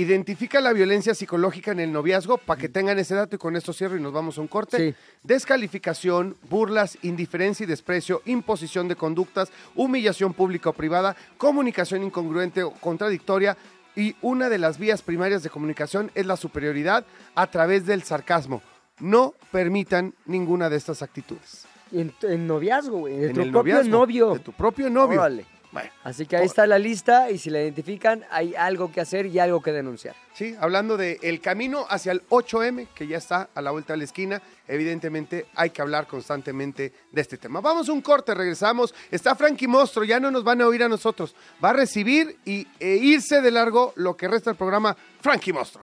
[0.00, 3.72] identifica la violencia psicológica en el noviazgo para que tengan ese dato y con esto
[3.72, 4.76] cierro y nos vamos a un corte.
[4.76, 4.94] Sí.
[5.22, 12.70] Descalificación, burlas, indiferencia y desprecio, imposición de conductas, humillación pública o privada, comunicación incongruente o
[12.72, 13.56] contradictoria
[13.96, 18.62] y una de las vías primarias de comunicación es la superioridad a través del sarcasmo.
[19.00, 21.66] No permitan ninguna de estas actitudes.
[21.92, 23.24] En, en noviazgo, güey.
[23.24, 24.34] En tu el propio noviazgo, novio.
[24.34, 25.20] De tu propio novio.
[25.20, 25.46] Órale.
[25.72, 29.26] Bueno, Así que ahí está la lista y si la identifican, hay algo que hacer
[29.26, 30.16] y algo que denunciar.
[30.34, 33.98] Sí, hablando de el camino hacia el 8M, que ya está a la vuelta de
[33.98, 37.60] la esquina, evidentemente hay que hablar constantemente de este tema.
[37.60, 38.94] Vamos a un corte, regresamos.
[39.10, 41.34] Está Frankie Mostro, ya no nos van a oír a nosotros.
[41.62, 45.82] Va a recibir y e irse de largo lo que resta del programa Frankie Mostro.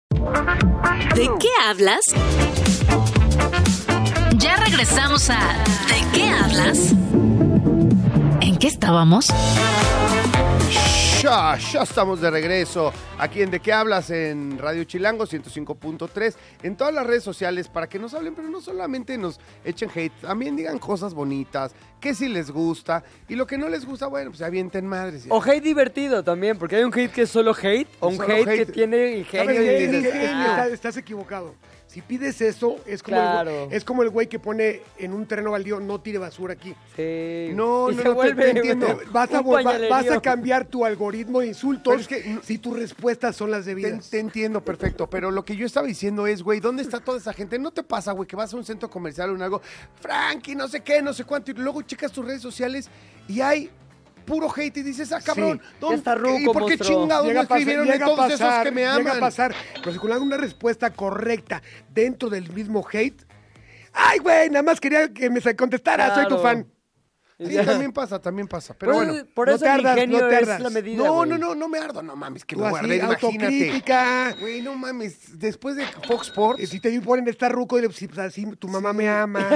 [1.16, 2.02] ¿De qué hablas?
[4.38, 5.40] Ya regresamos a
[5.88, 6.92] ¿De qué hablas?
[8.42, 9.28] ¿En qué estábamos?
[11.28, 16.78] Ya, ya estamos de regreso aquí en De qué hablas en Radio Chilango 105.3, en
[16.78, 20.56] todas las redes sociales para que nos hablen, pero no solamente nos echen hate, también
[20.56, 24.42] digan cosas bonitas, que si les gusta y lo que no les gusta, bueno, pues
[24.42, 25.26] avienten madres.
[25.28, 28.34] O hate divertido también, porque hay un hate que es solo hate, o un Solo
[28.34, 28.66] hate, hate.
[28.68, 29.54] que tiene ingenio.
[29.54, 30.68] ¿Sabes y dices, Ingenio, "Ah".
[30.72, 31.54] estás equivocado.
[31.88, 33.50] Si pides eso, es como, Claro.
[33.50, 36.54] el, güey- es como el güey que pone en un terreno baldío, no tire basura
[36.54, 36.76] aquí.
[36.96, 37.50] Sí.
[37.56, 38.88] No, Y no, no, te- vuelve te entiendo.
[38.88, 43.52] un Vas a, vas cambiar tu algoritmo de insultos es que si tus respuestas son
[43.52, 44.10] las Te, debidas.
[44.10, 47.32] te entiendo perfecto, pero lo que yo estaba diciendo es, güey, ¿dónde está toda esa
[47.34, 47.58] gente?
[47.58, 49.62] ¿No te pasa, güey, que vas a un centro comercial o en algo,
[50.02, 52.90] Frankie, no sé qué, no sé cuánto, y luego checas tus redes sociales
[53.30, 53.70] y hay
[54.28, 55.76] puro hate y dices, ah, cabrón, Sí.
[55.80, 57.02] ¿dónde- está ruco, ¿y por qué monstruo.
[57.02, 58.96] chingados no Llega a pasar- escribieron de llega a todos esos pasar, que me Llega
[58.96, 59.18] aman?
[59.18, 59.56] a pasar.
[59.76, 63.26] Pero si con una respuesta correcta dentro del mismo hate,
[63.94, 64.50] ¡ay, güey!
[64.50, 66.44] Nada más quería que me contestara, soy tu Claro.
[66.44, 66.68] fan.
[67.40, 67.64] Sí, Ya.
[67.64, 69.24] también pasa, también pasa, pero por, bueno.
[69.36, 70.60] por no eso te el ardas, ingenio no te es ardas.
[70.60, 71.30] la medida, No, güey.
[71.30, 73.26] no, no, no me ardo, no mames, que Tú me así, guardé, imagínate.
[73.28, 74.36] autocrítica.
[74.40, 78.00] Güey, no mames, después de Fox Sports, Eh, Si te ponen esta ruco, dile, pues,
[78.08, 79.48] pues, así tu mamá me ama.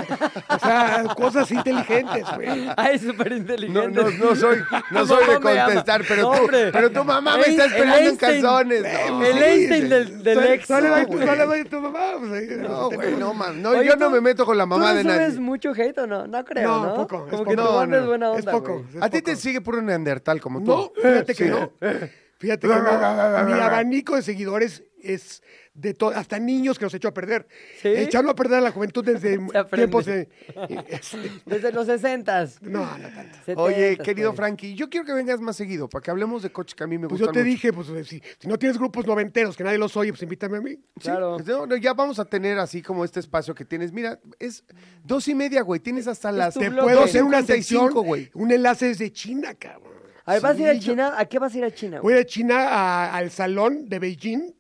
[0.50, 2.70] O sea, cosas inteligentes, güey.
[2.78, 3.90] Ay, súper No, inteligente.
[3.90, 4.60] no, no soy,
[4.92, 5.66] no Tu soy de mamá me ama.
[5.66, 6.72] contestar, pero, No, tú, hombre.
[6.72, 8.42] pero tu mamá me El- está el esperando en Einstein.
[8.44, 8.82] calzones.
[9.10, 10.68] No, el Einstein del, del ex.
[10.68, 11.26] Solo le güey.
[11.26, 12.00] le doy a tu mamá.
[12.20, 13.56] pues, ahí, No, güey, no mames.
[13.64, 15.26] No, Oye, yo no ¿tú- me meto con la mamá ¿Tú de no nadie.
[15.30, 16.28] subes mucho hate o no?
[16.28, 16.94] No creo, No, ¿no?
[16.96, 17.71] poco, es Como poco.
[17.72, 18.74] No, no, es buena es onda, poco.
[18.80, 18.86] güey.
[18.98, 19.42] es A ti te poco.
[19.42, 20.72] sigue puro neandertal como tú.
[20.72, 21.72] No, fíjate que no.
[22.38, 22.82] Fíjate que mi,
[23.54, 27.48] mi abanico de seguidores es de todo, hasta niños que los echó a perder.
[27.82, 27.88] ¿Sí?
[27.88, 29.40] Echarlo a perder a la juventud desde
[29.74, 30.28] tiempos de...
[30.90, 33.62] este, Desde los 60 no, no tanto.
[33.62, 36.84] Oye, querido Frankie, yo quiero que vengas más seguido para que hablemos de coches que
[36.84, 37.52] a mí me Pues yo gustan te mucho.
[37.52, 40.62] dije, pues si, si no tienes grupos noventeros que nadie los oye, pues invítame a
[40.62, 40.72] mí.
[40.72, 41.36] Sí, Claro.
[41.38, 43.92] pues, no, no, ya vamos a tener así como este espacio que tienes.
[43.94, 44.66] Mira, es
[45.04, 45.80] dos y media, güey.
[45.80, 47.10] Tienes hasta las Te blog, puedo güey.
[47.10, 48.30] hacer una 55, sección, güey.
[48.34, 49.92] un enlace desde China, cabrón.
[50.26, 51.14] A ver, ¿vas a ir a Sí, yo- China?
[51.18, 52.02] ¿A qué vas a ir a China?
[52.02, 54.54] Voy a China a- al salón de Beijing.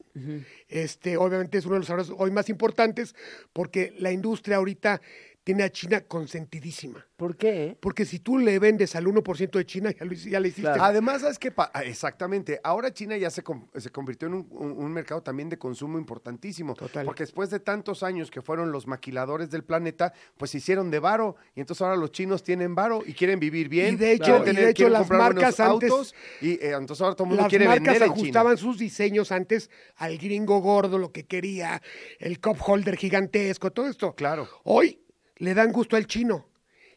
[0.71, 3.13] Este, obviamente es uno de los salones hoy más importantes
[3.51, 5.01] porque la industria ahorita
[5.43, 7.05] tiene a China consentidísima.
[7.15, 7.77] ¿Por qué?
[7.81, 10.63] Porque si tú le vendes al 1% de China, ya, lo, ya le hiciste.
[10.63, 10.83] Claro.
[10.83, 11.51] Además, ¿sabes qué?
[11.57, 12.59] ah, Exactamente.
[12.63, 13.43] Ahora China ya se,
[13.77, 16.73] se convirtió en un, un- un mercado también de consumo importantísimo.
[16.75, 17.05] Total.
[17.05, 20.99] Porque después de tantos años que fueron los maquiladores del planeta, pues se hicieron de
[20.99, 21.35] varo.
[21.55, 23.95] Y entonces ahora los chinos tienen varo y quieren vivir bien.
[23.95, 27.15] Y de hecho- y de tener- hecho las marcas antes- autos, y eh, entonces ahora
[27.15, 28.21] todo el mundo Las quiere marcas vender en China.
[28.21, 31.81] ajustaban sus diseños antes al gringo gordo, lo que quería,
[32.19, 34.13] el cup holder gigantesco, todo esto.
[34.15, 34.47] Claro.
[34.63, 34.99] Hoy
[35.41, 36.47] le dan gusto al chino.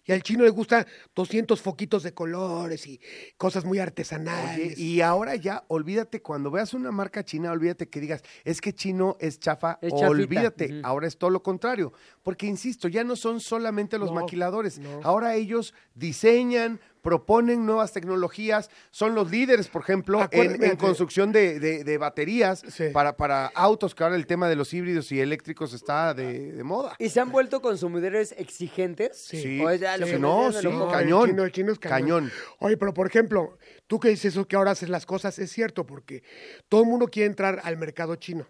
[0.06, 3.00] Y al chino le gusta 200 foquitos de colores y
[3.38, 4.78] cosas muy Oye, artesanales.
[4.78, 9.16] y ahora ya, olvídate, cuando veas una marca china, olvídate que digas, es que chino
[9.18, 10.80] es chafa, Es olvídate.
[10.82, 11.94] Ahora es todo lo contrario.
[12.22, 14.78] Porque, insisto, ya no son solamente los No, maquiladores.
[14.78, 15.00] no.
[15.02, 21.30] Ahora ellos diseñan, proponen nuevas tecnologías, son los líderes, por ejemplo, en, Acuérdate- en construcción
[21.30, 22.86] de, de- de baterías Sí.
[22.92, 26.64] para, para autos, que ahora el tema de los híbridos y eléctricos está de, de
[26.64, 26.96] moda.
[26.98, 29.16] ¿Y se han vuelto consumidores exigentes?
[29.18, 29.60] Sí.
[29.60, 31.24] ¿O es ya lo Sí, no, sí, No, cañón.
[31.24, 31.94] El chino, el chino es cañón.
[32.30, 32.32] Cañón.
[32.58, 35.84] Oye, pero por ejemplo, tú que dices eso que ahora haces las cosas, es cierto,
[35.86, 36.22] porque
[36.70, 38.46] todo el mundo quiere entrar al mercado chino.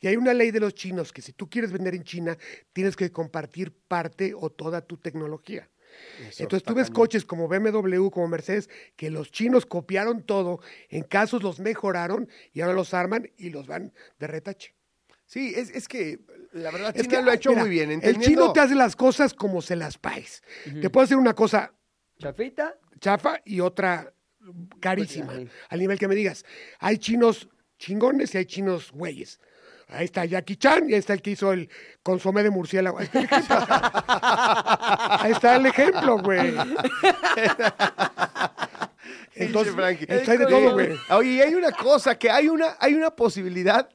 [0.00, 2.38] Y hay una ley de los chinos que si tú quieres vender en China,
[2.72, 5.68] tienes que compartir parte o toda tu tecnología.
[6.38, 11.42] Entonces tú ves coches como BMW, como Mercedes, que los chinos copiaron todo, en casos
[11.42, 14.74] los mejoraron y ahora los arman y los van de retache.
[15.26, 16.20] Sí, es, es que
[16.52, 18.00] la verdad Es que, lo ha hecho mira, muy bien.
[18.02, 20.42] El chino te hace las cosas como se las paes.
[20.80, 21.72] Te puede hacer una cosa
[22.18, 22.78] ¿Chafita?
[23.00, 24.12] chafa y otra
[24.80, 25.32] carísima.
[25.32, 25.66] Pues, ajá.
[25.70, 26.44] al nivel que me digas,
[26.78, 29.40] hay chinos chingones y hay chinos güeyes.
[29.92, 31.68] Ahí está Jackie Chan y ahí está el que hizo el
[32.02, 32.98] consomé de murciélago.
[32.98, 33.56] Ahí está el ejemplo,
[35.20, 36.54] Ahí está el ejemplo, güey.
[39.34, 40.06] Entonces, Frankie.
[40.08, 40.90] hay de todo, güey.
[41.10, 43.88] Oye, y hay una cosa, que hay una, hay una posibilidad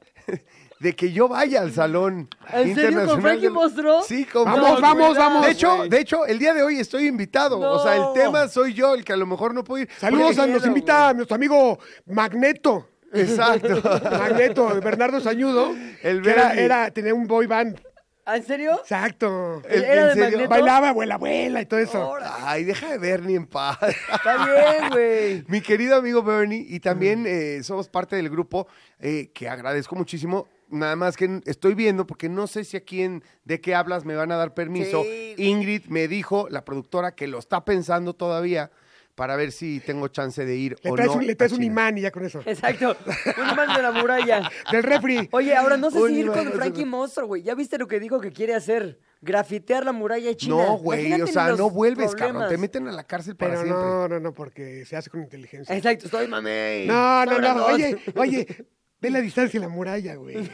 [0.80, 4.02] de que yo vaya al salón ¿En serio, con internacional Frankie Monstruo?
[4.02, 4.82] Sí, con Vamos, Frankie.
[4.82, 5.46] vamos, vamos.
[5.46, 7.58] De hecho, de hecho, el día de hoy estoy invitado.
[7.58, 9.88] O sea, el tema soy yo, el que a lo mejor no puedo ir.
[9.98, 12.88] Saludos, a, nos invita nuestro amigo Magneto.
[13.12, 13.80] Exacto.
[14.10, 15.74] Magneto, Bernardo Sañudo.
[16.02, 16.64] El que era, Bernie.
[16.64, 17.80] era, tenía un boy band.
[18.24, 18.78] ¿Ah, ¿En serio?
[18.80, 19.62] Exacto.
[19.68, 20.38] El- ¿Era ¿en de serio?
[20.38, 20.50] Magneto?
[20.50, 22.02] Bailaba abuela, abuela y todo eso.
[22.02, 22.34] Ahora.
[22.42, 23.78] Ay, deja de ver ni en paz.
[23.82, 25.44] Está bien, güey.
[25.48, 28.68] Mi querido amigo Bernie, y también eh, somos parte del grupo
[28.98, 30.46] eh, que agradezco muchísimo.
[30.70, 34.14] Nada más que estoy viendo, porque no sé si aquí en De qué hablas me
[34.14, 35.02] van a dar permiso.
[35.04, 35.34] Sí.
[35.38, 38.70] Ingrid me dijo, la productora, que lo está pensando todavía
[39.18, 41.16] para ver si tengo chance de ir Le o traes, no.
[41.16, 42.40] un, le traes un imán y ya con eso.
[42.46, 42.96] Exacto.
[43.36, 44.48] Un imán de la muralla.
[44.70, 45.28] Del refri.
[45.32, 47.42] Oye, ahora no sé Un si ir con Frankie Monstruo, güey.
[47.42, 49.00] ¿Ya viste lo que dijo que quiere hacer?
[49.20, 50.54] Grafitear la muralla china.
[50.54, 52.48] No, güey, o sea, no vuelves, cabrón.
[52.48, 53.84] Te meten a la cárcel para Pero siempre.
[53.84, 55.76] no, no, no, porque se hace con inteligencia.
[55.76, 56.86] Exacto, estoy mamey.
[56.86, 57.66] No, no, no.
[57.66, 58.46] Oye, oye,
[59.00, 60.36] ve la distancia la muralla, güey.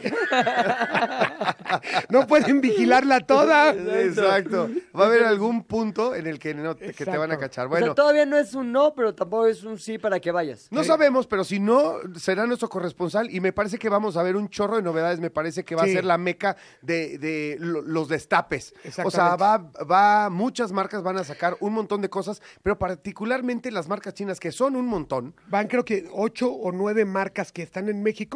[2.09, 3.71] no pueden vigilarla toda.
[3.73, 4.69] Exacto.
[4.97, 7.67] Va a haber algún punto en el que, no, que te van a cachar.
[7.67, 10.31] O sea, Bueno, todavía no es un no, pero tampoco es un sí para que
[10.31, 10.67] vayas.
[10.71, 14.35] No sabemos, pero si no, será nuestro corresponsal y me parece que vamos a ver
[14.35, 15.19] un chorro de novedades.
[15.19, 15.91] Me parece que va Sí.
[15.91, 18.73] a ser la meca de, de lo- los destapes.
[19.03, 19.57] O sea, va,
[19.89, 24.39] va, muchas marcas van a sacar un montón de cosas, pero particularmente las marcas chinas,
[24.39, 25.35] que son un montón.
[25.47, 28.34] Van creo que ocho o nueve marcas que están en México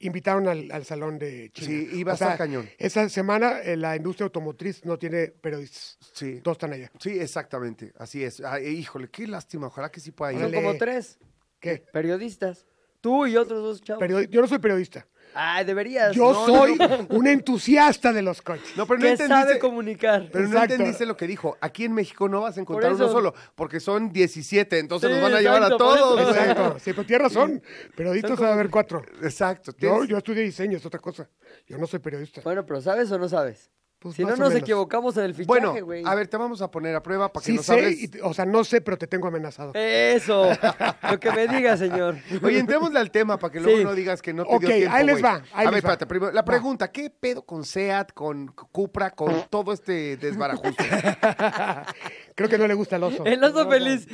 [0.00, 1.66] invitaron al, al salón de China.
[1.90, 2.68] Sí, va a estar cañón.
[2.78, 5.98] Esa semana eh, la industria automotriz no tiene periodistas.
[6.12, 6.40] Sí.
[6.42, 6.90] Todos están allá.
[7.00, 7.92] Sí, exactamente.
[7.98, 8.40] Así es.
[8.40, 9.68] Ay, híjole, qué lástima.
[9.68, 10.40] Ojalá que sí pueda ir.
[10.40, 11.18] Son como tres
[11.60, 11.82] ¿Qué?
[11.92, 12.66] periodistas.
[13.00, 14.02] Tú y otros dos chavos.
[14.02, 15.06] Periodi- Yo no soy periodista.
[15.38, 16.14] Ay, deberías.
[16.16, 17.06] Yo No, soy no, no.
[17.10, 18.74] un entusiasta de los coches.
[18.76, 19.42] No, pero no entendiste.
[19.42, 20.28] sabe comunicar.
[20.32, 21.58] Pero no entendiste lo que dijo.
[21.60, 25.22] Aquí en México no vas a encontrar uno solo, porque son 17, entonces Sí, nos
[25.22, 26.20] van a llevar a exacto, todos.
[26.36, 26.78] Exacto.
[26.78, 27.62] Sí, pero tienes razón.
[27.94, 29.02] Periodistas debe haber cuatro.
[29.22, 29.72] Exacto.
[29.78, 31.28] Yo, yo estudié diseño, es otra cosa.
[31.66, 32.40] Yo no soy periodista.
[32.42, 33.70] Bueno, pero ¿sabes o no sabes?
[34.06, 34.54] Pues si no, nos menos.
[34.54, 36.02] equivocamos en el fichaje, Bueno, güey.
[36.06, 38.02] a ver, te vamos a poner a prueba para que Sí nos sé, hables.
[38.02, 39.72] y o sea, no sé, pero te tengo amenazado.
[39.74, 40.50] Eso.
[41.10, 42.16] lo que me diga, señor.
[42.42, 43.84] Oye, entrémosle al tema para que luego Sí.
[43.84, 44.94] no digas que no te Ok, dio tiempo.
[44.96, 45.76] ahí les va, ahí a les ver, va.
[45.76, 46.44] espérate, primero, la Va.
[46.44, 50.84] pregunta, ¿qué pedo con SEAT, con Cupra, con todo este desbarajuste?
[52.36, 53.24] Creo que no le gusta el oso.
[53.24, 54.06] El oso feliz.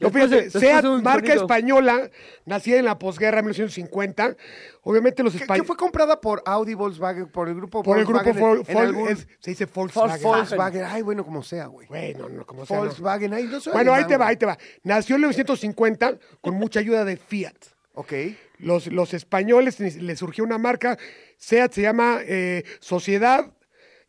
[0.00, 2.10] No, fíjate, SEAT, marca española,
[2.46, 4.34] nacida en la posguerra, 1950.
[4.82, 5.66] Obviamente los Que, que españoles...
[5.66, 9.28] fue comprada por Audi Volkswagen, por el grupo Por el grupo Volkswagen Vol- algún- es-
[9.40, 10.22] se dice Volkswagen.
[10.22, 10.84] Volkswagen.
[10.86, 11.86] Ay, bueno, como sea, güey.
[11.88, 12.78] Bueno, no, como sea.
[12.78, 12.84] no.
[12.84, 14.56] Volkswagen, ay, no soy Bueno, ahí te va, ahí te va.
[14.82, 17.54] Nació en 1950 con mucha ayuda de Fiat.
[17.92, 18.12] Ok.
[18.58, 20.96] Los, los españoles les les surgió una marca,
[21.36, 23.52] SEAT se llama eh, Sociedad,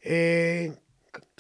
[0.02, 0.74] eh,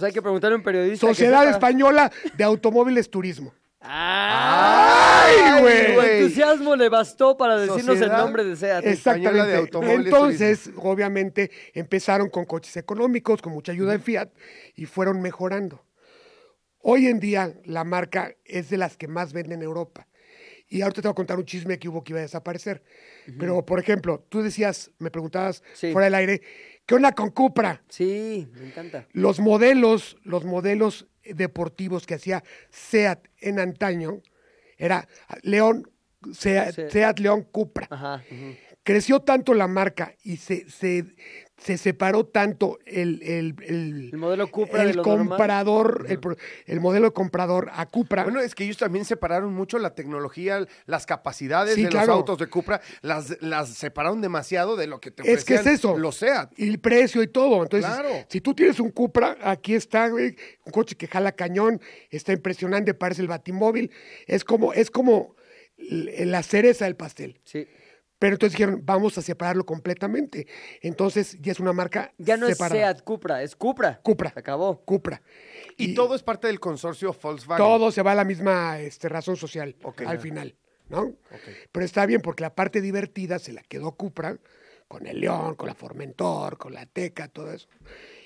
[0.01, 1.05] Pues hay que preguntarle a un periodista.
[1.05, 1.47] Sociedad.
[1.47, 3.53] Española de Automóviles Turismo.
[3.81, 5.77] ¡Ay, güey!
[5.91, 8.83] El entusiasmo le bastó para decirnos el nombre de SEAT.
[8.83, 9.55] De Exactamente.
[9.55, 14.29] Automóviles Entonces, obviamente, empezaron con coches económicos, con mucha ayuda de Fiat,
[14.75, 15.85] y fueron mejorando.
[16.79, 20.07] Hoy en día, la marca es de las que más vende en Europa.
[20.67, 22.81] Y ahorita te voy a contar un chisme que hubo que iba a desaparecer.
[23.37, 25.91] Pero, por ejemplo, tú decías, me preguntabas Sí.
[25.91, 26.41] fuera del aire,
[26.85, 27.81] ¿qué onda con Cupra?
[27.89, 29.07] Sí, me encanta.
[29.11, 34.21] Los modelos, los modelos deportivos que hacía SEAT en antaño,
[34.77, 35.07] era
[35.43, 35.89] León,
[36.33, 36.81] SEAT, Sí.
[36.89, 38.23] SEAT León Cupra Ajá.
[38.83, 41.05] creció tanto la marca y se, se,
[41.63, 45.27] se separó tanto el, el, el, El modelo Cupra el de lo normal.
[45.27, 48.23] comprador, el, pro- el modelo de comprador a Cupra.
[48.23, 52.07] Bueno, es que ellos también separaron mucho la tecnología, las capacidades Sí, de claro.
[52.07, 55.59] los autos de Cupra, las, las separaron demasiado de lo que te es que es
[55.61, 55.97] ofrecían eso.
[55.97, 56.51] Los SEAT.
[56.57, 57.61] Y el precio y todo.
[57.61, 58.09] Entonces, Claro.
[58.27, 62.93] si tú tienes un Cupra, aquí está, güey, un coche que jala cañón, está impresionante,
[62.95, 63.91] parece el batimóvil.
[64.25, 65.35] Es como, es como
[65.77, 67.39] la cereza del pastel.
[67.43, 67.67] Sí.
[68.21, 70.45] Pero entonces dijeron, vamos a separarlo completamente.
[70.83, 72.75] Entonces, ya es una marca Ya no separada.
[72.75, 73.99] es SEAT Cupra, es Cupra.
[74.03, 74.31] Cupra.
[74.31, 74.79] Se acabó.
[74.85, 75.23] Cupra.
[75.75, 77.65] Y, todo es parte del consorcio Volkswagen.
[77.65, 80.03] Todo se va a la misma este, razón social Ok.
[80.05, 80.55] al final,
[80.87, 81.15] ¿no?
[81.71, 84.37] Pero está bien porque la parte divertida se la quedó Cupra
[84.87, 87.67] con el León, con la Formentor, con la Teca, todo eso.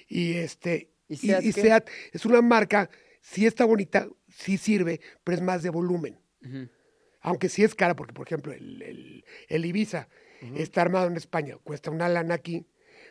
[0.10, 1.54] Y este ¿Y qué?
[1.54, 2.90] Seat es una marca,
[3.22, 6.20] sí está bonita, sí sirve, pero es más de volumen.
[7.26, 10.08] Aunque sí es cara, porque por ejemplo el, el- el Ibiza
[10.56, 12.68] está armado en España, cuesta una lana aquí,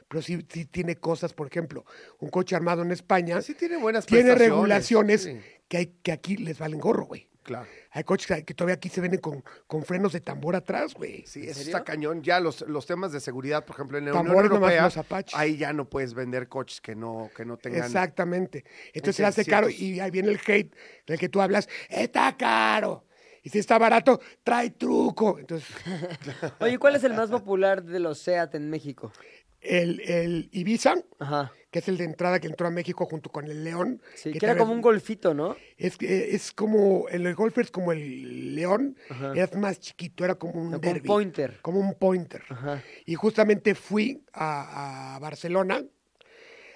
[0.09, 1.85] pero sí, sí tiene cosas, por ejemplo,
[2.21, 5.41] un coche armado en España Sí tiene buenas tiene regulaciones sí.
[5.67, 7.29] que, hay, que aquí les valen gorro, güey.
[7.43, 7.67] Claro.
[7.91, 11.27] Hay coches que- todavía aquí se venden con, con frenos de tambor atrás, güey.
[11.27, 12.23] Sí, eso está cañón.
[12.23, 15.57] Ya los, los temas de seguridad, por ejemplo, en la Unión Tambores Europea, los ahí
[15.59, 17.85] ya no puedes vender coches que no, que no tengan...
[17.85, 18.65] Exactamente.
[18.95, 20.75] Entonces se hace caro y ahí viene el hate
[21.07, 21.69] del que tú hablas.
[21.91, 23.05] Está caro.
[23.45, 25.39] Y si está barato, trae truco.
[25.39, 25.69] Entonces,
[26.61, 29.13] Oye, ¿cuál es el más popular de los SEAT en México?
[29.61, 31.51] el, el Ibiza, Ajá.
[31.71, 34.03] que es el de entrada que entró a México junto con el León.
[34.15, 35.57] Sí, que, que era como un golfito, ¿no?
[35.79, 39.33] Es, que es como, el, Golfer es como el León, Ajá.
[39.35, 41.07] era más chiquito, era como un Como un derby.
[41.07, 41.61] pointer.
[41.63, 42.43] Como un pointer.
[42.51, 42.83] Ajá.
[43.07, 45.83] Y justamente fui a, a Barcelona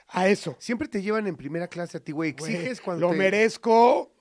[0.09, 0.57] a eso.
[0.59, 2.33] Siempre te llevan en primera clase a ti, güey.
[2.33, 4.15] Güey, Exiges cuando Lo te- merezco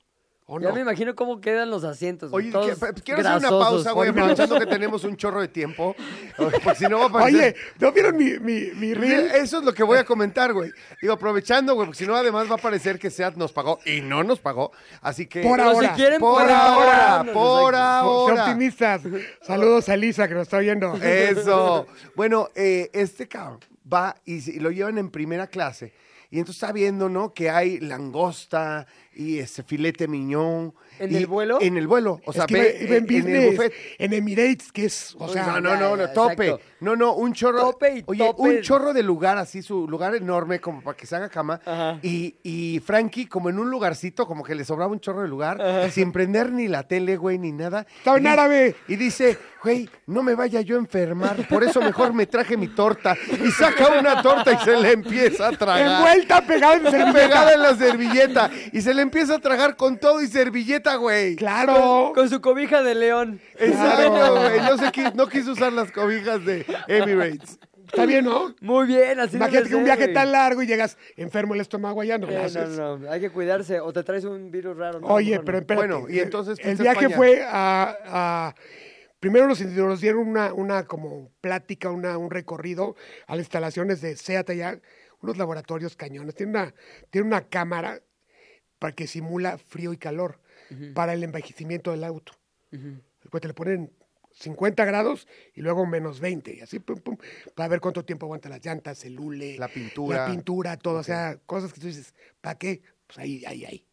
[0.49, 0.75] o Ya no.
[0.75, 2.31] me imagino cómo quedan los asientos.
[2.31, 5.41] güey, Oye, todos que- pues, quiero hacer una pausa, güey, aprovechando que tenemos un chorro
[5.41, 5.93] de tiempo.
[6.37, 7.53] Porque si no va a parecer...
[7.55, 9.29] Oye, ¿no vieron mi, mi, mi reel?
[9.35, 10.71] Eso es lo que voy a comentar, güey.
[11.01, 13.99] Digo, aprovechando, güey, porque si no, además va a parecer que SEAT nos pagó y
[14.01, 14.71] no nos pagó.
[15.01, 15.41] Así que.
[15.41, 15.89] Por Pero ahora.
[15.89, 18.43] si quieren, Por ahora, pagarnos, por ahora.
[18.43, 19.01] optimistas.
[19.41, 20.95] Saludos a Elisa que nos está oyendo.
[20.95, 21.87] Eso.
[22.15, 23.59] Bueno, eh, este cabrón
[23.91, 25.93] va y, y lo llevan en primera clase.
[26.29, 27.33] Y entonces está viendo, ¿no?
[27.33, 28.85] Que hay langosta
[29.17, 30.73] y ese filete miñón.
[30.99, 31.57] ¿En y- el vuelo?
[31.61, 32.19] En el vuelo.
[32.25, 33.73] O sea, es ve en en, en el buffet.
[33.97, 36.45] en Emirates, que es, o sea, no, no, no, no, tope.
[36.47, 36.59] exacto.
[36.79, 37.59] No, no, un chorro.
[37.59, 38.41] Tope y oye, tope.
[38.41, 41.59] un chorro de lugar así, su lugar enorme, como para que se haga cama.
[41.65, 41.99] Ajá.
[42.03, 45.89] Y, y Frankie, como en un lugarcito, como que le sobraba un chorro de lugar,
[45.91, 47.87] sin prender ni la tele, güey, ni nada.
[47.97, 48.75] Estaba en árabe.
[48.87, 52.67] Y dice, güey, no me vaya yo a enfermar, por eso mejor me traje mi
[52.67, 53.15] torta.
[53.43, 55.97] Y saca una torta y se le empieza a tragar.
[55.97, 57.13] envuelta, pegada en.
[57.17, 58.51] Pegada en la servilleta.
[58.71, 61.35] Y se le empieza a tragar con todo y servilleta, güey.
[61.35, 62.11] Claro.
[62.13, 63.41] Con su cobija de león.
[63.57, 64.59] Exacto, güey.
[64.61, 67.59] No, sé qué- no quiso usar las cobijas de Emirates.
[67.87, 68.53] Está bien, ¿no?
[68.59, 70.13] Muy bien, así Imagínate debe que un viaje güey.
[70.13, 72.69] tan largo y llegas enfermo el estómago allá, no lo Eh, haces.
[72.77, 73.79] no, no, hay que cuidarse.
[73.79, 74.99] O te traes un virus raro.
[74.99, 75.07] ¿no?
[75.07, 75.87] Oye, pero espérate.
[75.87, 77.15] Bueno, y entonces el viaje España.
[77.15, 78.55] fue a, a-
[79.21, 84.17] primero nos, nos dieron una, una como plática, una, un recorrido a las instalaciones de
[84.17, 84.79] SEAT allá,
[85.21, 86.35] unos laboratorios cañones.
[86.35, 86.73] Tiene una,
[87.09, 88.01] tiene una cámara
[88.79, 90.39] para que simula frío y calor
[90.93, 92.33] para el envejecimiento del auto.
[93.21, 93.91] Después te le ponen
[94.33, 97.17] 50 grados y luego menos 20 y así pum, pum,
[97.55, 100.25] para ver cuánto tiempo aguanta las llantas, el hule, La pintura.
[100.25, 102.81] la pintura, todo, o sea, cosas que tú dices, ¿para qué?
[103.07, 103.86] Pues ahí, ahí, ahí.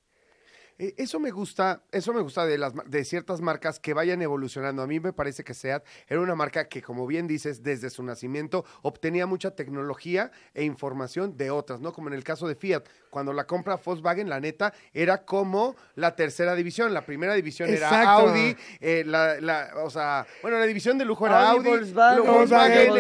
[0.79, 4.83] Eh, Eso me gusta, eso me gusta de las de ciertas marcas que vayan evolucionando.
[4.83, 8.03] A mí me parece que Seat era una marca que, como bien dices, desde su
[8.03, 11.93] nacimiento obtenía mucha tecnología e información de otras, ¿no?
[11.93, 16.17] Como en el caso de Fiat, cuando la compra Volkswagen, la neta, era como la
[16.17, 16.93] tercera división.
[16.93, 17.89] La primera división era.
[18.13, 22.17] Audi, eh, la, la- o sea, bueno, la división de lujo era Audi, Audi, Volkswagen,
[22.17, 22.93] luego Volkswagen,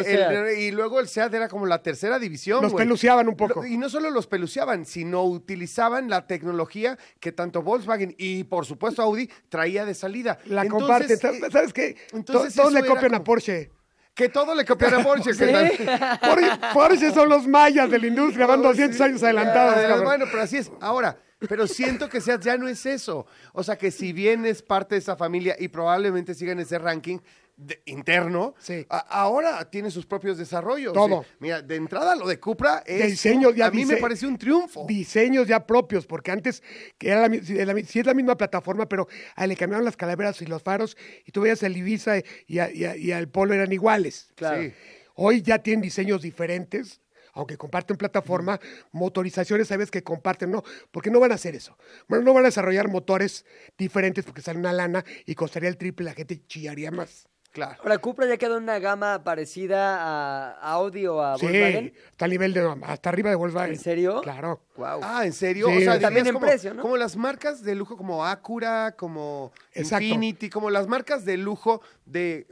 [0.46, 2.62] el- y luego el Seat era como la tercera división.
[2.62, 3.64] Los peluceaban un poco.
[3.66, 9.02] Y no solo los peluceaban, sino utilizaban la tecnología que tanto Volkswagen y por supuesto
[9.02, 10.38] Audi traía de salida.
[10.46, 11.44] La Entonces, comparten.
[11.44, 11.96] eh, ¿Sabes qué?
[12.12, 13.70] entonces To- Todos le copian a Porsche.
[14.14, 15.34] Que todo le copiara a Porsche.
[15.34, 15.72] tal-
[16.20, 19.74] Porsche, Porsche son los mayas de la industria, van 200 años adelantados.
[19.76, 20.04] Ah.
[20.04, 20.70] Bueno, pero así es.
[20.80, 21.18] Ahora,
[21.48, 23.26] pero siento que Seat ya no es eso.
[23.52, 26.78] O sea, que si bien es parte de esa familia y probablemente siga en ese
[26.78, 27.18] ranking
[27.56, 28.84] de- interno, Sí.
[28.88, 30.92] a- ahora tiene sus propios desarrollos.
[30.92, 31.22] Todo.
[31.22, 31.28] Sí.
[31.40, 32.98] Mira, de entrada lo de Cupra es...
[33.00, 34.86] De diseño ya a mí me parece un triunfo.
[34.88, 36.62] Diseños ya propios, porque antes,
[36.98, 40.46] que era la, sí es la misma plataforma, pero ahí le cambiaron las calaveras y
[40.46, 43.72] los faros, y tú veías el Ibiza y, a- y a- y al Polo eran
[43.72, 44.28] iguales.
[44.34, 44.62] Claro.
[44.62, 44.72] Sí.
[45.14, 47.00] Hoy ya tienen diseños diferentes,
[47.34, 48.58] aunque comparten plataforma,
[48.92, 51.76] motorizaciones, sabes que comparten, no, porque no van a hacer eso.
[52.08, 53.44] Bueno, no van a desarrollar motores
[53.78, 57.28] diferentes porque sale una lana y costaría el triple, la gente chillaría más.
[57.54, 57.76] Claro.
[57.84, 61.94] Ahora, Cupra ya quedó en una gama parecida a Audi o a Sí, Volkswagen.
[62.10, 63.74] hasta el nivel de, hasta arriba de Volkswagen.
[63.74, 64.20] ¿En serio?
[64.22, 64.60] Claro.
[64.76, 64.98] Wow.
[65.04, 65.68] Ah, ¿en serio?
[65.68, 65.76] Sí.
[65.76, 66.82] o sea, También en como, precio, ¿no?
[66.82, 70.04] Como las marcas de lujo como Acura, como Exacto.
[70.04, 72.48] Infinity, como las marcas de lujo de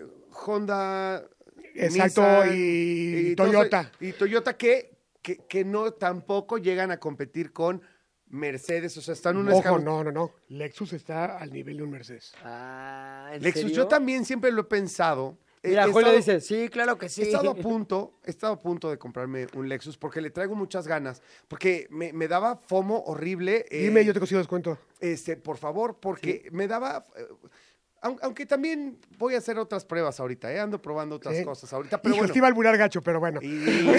[0.47, 1.25] Honda,
[1.75, 3.91] Exacto, Nissan, y eso- Toyota.
[3.99, 7.83] y Toyota que, que, que no tampoco llegan a competir con
[8.33, 9.85] Mercedes, o sea, están en un Ojo, escalón.
[9.85, 10.33] no, no, no.
[10.49, 12.33] Lexus está al nivel de un Mercedes.
[12.43, 13.77] Ah, ¿en Lexus, serio?
[13.77, 15.37] yo también siempre lo he pensado.
[15.65, 17.23] Mira, Julio estado- dice, sí, claro que sí.
[17.23, 20.57] He estado a punto, he estado a punto de comprarme un Lexus porque le traigo
[20.57, 23.67] muchas ganas, porque me, me daba FOMO horrible.
[23.71, 24.77] eh, Dime, yo te consigo descuento.
[24.99, 27.07] Este, por favor, porque me daba.
[27.17, 27.27] eh,
[28.03, 30.59] aunque también voy a hacer otras pruebas ahorita, ¿eh?
[30.61, 31.45] ando probando otras Sí.
[31.45, 32.33] cosas ahorita, pero Hijo, bueno.
[32.33, 33.39] te iba a alburar gacho, pero bueno.
[33.43, 33.47] Y-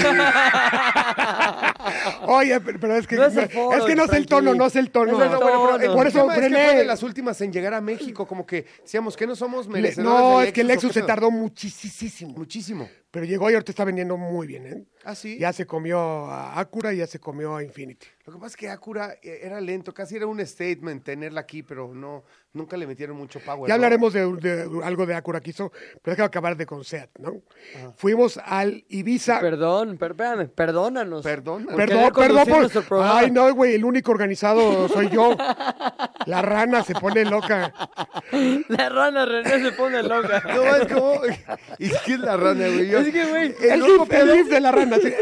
[2.27, 4.53] Oye, pero, pero es que No es el foro, es que no es el tono,
[4.53, 5.13] no es el tono.
[5.13, 5.95] No No, bueno, pero el tono.
[5.95, 6.65] Por eso tema es que frené.
[6.65, 9.73] fue de las últimas en llegar a México, como que decíamos que no somos Le-
[9.73, 12.33] merecedores no, de es que ¿o Lexus se tardó muchísimo.
[12.37, 12.89] muchísimo.
[13.13, 14.85] Pero llegó y ahorita está vendiendo muy bien, ¿eh?
[15.05, 15.37] Ah, sí.
[15.37, 18.07] Ya se comió a Acura y ya se comió a Infinity.
[18.25, 21.61] Lo que pasa es que Acura eh, era lento, casi era un statement tenerla aquí,
[21.61, 23.67] pero no, nunca le metieron mucho power.
[23.69, 23.75] Ya ¿no?
[23.75, 27.43] hablaremos de, de algo de Acura que hizo, pero déjame acabar de con Seat, ¿no?
[27.97, 29.39] Fuimos al Ibiza.
[29.39, 31.21] Perdón, per- espérame, perdónanos.
[31.21, 31.67] Perdón.
[31.67, 33.03] Perdón, perdón por.
[33.03, 35.37] Ay, no, güey, el único organizado soy yo.
[36.25, 37.73] La rana se pone loca.
[38.69, 40.43] La rana René se pone loca.
[40.53, 41.21] No, es como.
[41.79, 42.87] ¿Y qué es la rana, güey?
[42.89, 44.97] Yo- Es que, güey, el El loco gif, el pedo- gif de la rana.
[44.97, 45.13] sí.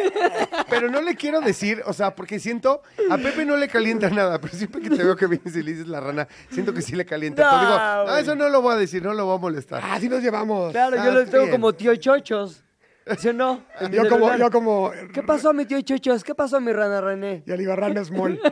[0.70, 4.40] Pero no le quiero decir, o sea, porque siento, a Pepe no le calienta nada,
[4.40, 6.96] pero siempre que te veo que vienes y le dices la rana, siento que sí
[6.96, 7.44] le calienta.
[7.44, 8.22] No, Pero digo, no, güey.
[8.22, 9.82] eso no lo voy a decir, no lo voy a molestar.
[9.90, 10.72] Así nos llevamos.
[10.72, 11.52] Claro, Ah, yo los tengo bien.
[11.56, 12.64] como tío chochos.
[13.18, 13.64] ¿Sí o no?
[13.80, 14.40] En mi Yo como, celular.
[14.40, 14.92] yo como.
[15.12, 16.24] ¿Qué pasó, mi tío chochos?
[16.24, 17.42] ¿Qué pasó, mi rana René?
[17.48, 18.40] Ya le digo rana small.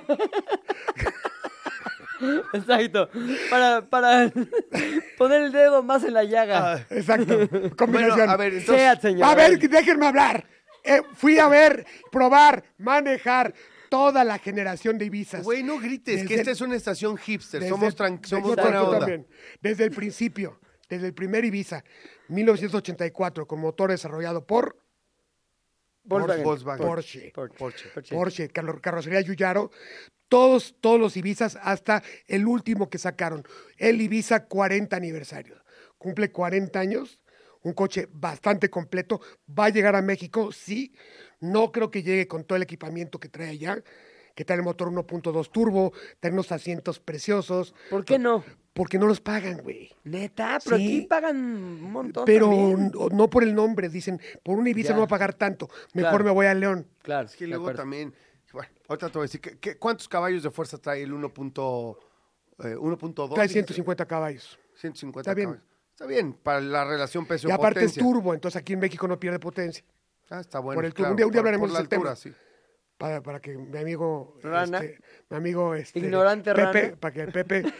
[2.53, 3.09] Exacto.
[3.49, 4.32] Para, para
[5.17, 6.86] poner el dedo más en la llaga.
[6.89, 7.47] Exacto.
[7.47, 8.30] Bueno, Combinación.
[8.30, 9.24] a ver, entonces, Seat, señor.
[9.30, 10.45] A ver, déjenme hablar.
[10.84, 13.53] Eh, fui a ver, probar, manejar
[13.89, 15.43] toda la generación de Ibizas.
[15.43, 18.99] güey, no grites, que esta es una estación hipster, Desde- somos, tran- somos buena onda.
[18.99, 19.28] también.
[19.61, 21.84] Desde el principio, desde el primer Ibiza,
[22.30, 24.78] 1984, con motor desarrollado por
[26.04, 26.43] Volkswagen.
[26.43, 26.86] Volkswagen.
[26.88, 27.32] Porsche.
[27.34, 28.16] Porsche.
[28.16, 29.72] Porsche, carro- carrocería Yuyaro,
[30.28, 33.43] todos, todos los Ibizas hasta el último que sacaron,
[33.78, 35.64] el Ibiza 40 aniversario.
[35.97, 37.20] Cumple 40 años,
[37.62, 40.93] un coche bastante completo, va a llegar a México, sí,
[41.41, 43.84] no creo que llegue con todo el equipamiento que trae allá,
[44.39, 48.41] que trae el motor 1.2 turbo, trae unos asientos preciosos, ¿Por qué no?
[48.73, 49.91] porque no los pagan, güey.
[50.05, 50.85] Neta, pero Sí.
[50.99, 52.23] aquí pagan un montón.
[52.23, 52.91] Pero también.
[53.11, 54.93] no por el nombre, dicen, por un Ibiza Ya.
[54.95, 56.23] no va a pagar tanto, mejor Claro.
[56.23, 56.87] me voy a León.
[57.01, 57.27] Claro.
[57.27, 57.81] Es que luego acuerdo.
[57.81, 58.13] también,
[58.53, 61.97] bueno, ahorita te voy a decir, ¿qué- qué- ¿cuántos caballos de fuerza trae el 1.2?
[62.63, 63.35] Eh, 1.2.
[63.35, 63.73] Trae dijiste?
[63.73, 64.57] 150 caballos.
[64.75, 65.49] 150 Está bien.
[65.49, 65.65] caballos.
[65.91, 67.55] Está bien, para la relación Y peso-potencia.
[67.55, 69.83] aparte es turbo, entonces aquí en México no pierde potencia.
[70.29, 70.77] Ah, está bueno.
[70.77, 71.11] Por el claro, turbo.
[71.11, 72.11] Un día- un día por- hablaremos por de la ese tema.
[72.11, 72.33] altura, sí.
[73.00, 74.38] Para, para que mi amigo.
[74.43, 74.80] Rana.
[74.80, 75.74] este, mi amigo.
[75.74, 76.95] Este, Ignorante Pepe, rana.
[77.00, 77.64] Para que el Pepe.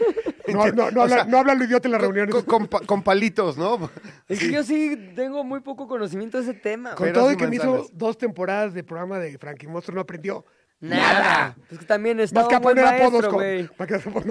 [0.50, 2.34] No, no, no, habla, sea, no habla lo idiota en las reuniones.
[2.34, 3.88] Con, con pa- con palitos, ¿no?
[4.28, 6.96] Es que yo sí tengo muy poco conocimiento de ese tema.
[6.96, 10.44] Con todo y que me hizo dos temporadas de programa de Frankie Monstruo, no aprendió
[10.82, 11.56] Nada.
[11.70, 13.28] Es que también está Más que a poner apodos.
[13.28, 13.88] con- que, más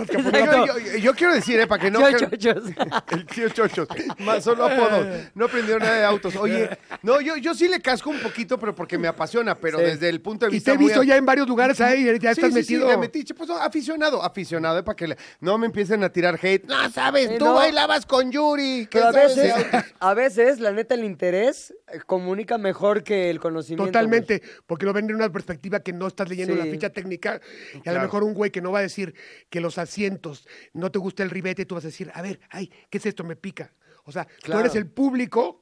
[0.09, 2.01] que poner yo, yo quiero decir, eh, para que no...
[2.11, 2.65] Chochochos.
[3.11, 3.87] El tío Chochos.
[4.21, 5.07] Más solo apodos.
[5.35, 6.35] No aprendió nada de autos.
[6.37, 6.71] Oye,
[7.03, 9.85] no, yo, yo sí le casco un poquito, pero porque me apasiona, pero Sí.
[9.85, 12.35] desde el punto de Y vista te he visto ya en varios lugares ahí, ya
[12.35, 12.89] Sí, estás sí, sí, metido.
[12.89, 13.35] de metiche.
[13.35, 16.65] Pues no, aficionado, aficionado, eh, para que le- no me empiecen a tirar hate.
[16.67, 17.55] No, sabes, Eh, tú no.
[17.55, 18.89] bailabas con Yuri.
[18.91, 19.55] ¿qué Pero a veces,
[20.01, 23.85] a veces, la neta, el interés eh, comunica mejor que el conocimiento.
[23.85, 26.55] Totalmente, porque lo ven en una perspectiva que no estás leyendo Sí.
[26.59, 27.41] la ficha técnica
[27.85, 29.15] y a lo mejor un güey que no va a decir
[29.51, 32.71] que los asientos no te gusta el ribete, tú vas a decir, a ver, ay,
[32.91, 33.25] ¿qué es esto?
[33.25, 33.75] Me pica.
[34.05, 34.53] O sea, Claro.
[34.53, 35.59] tú eres el público,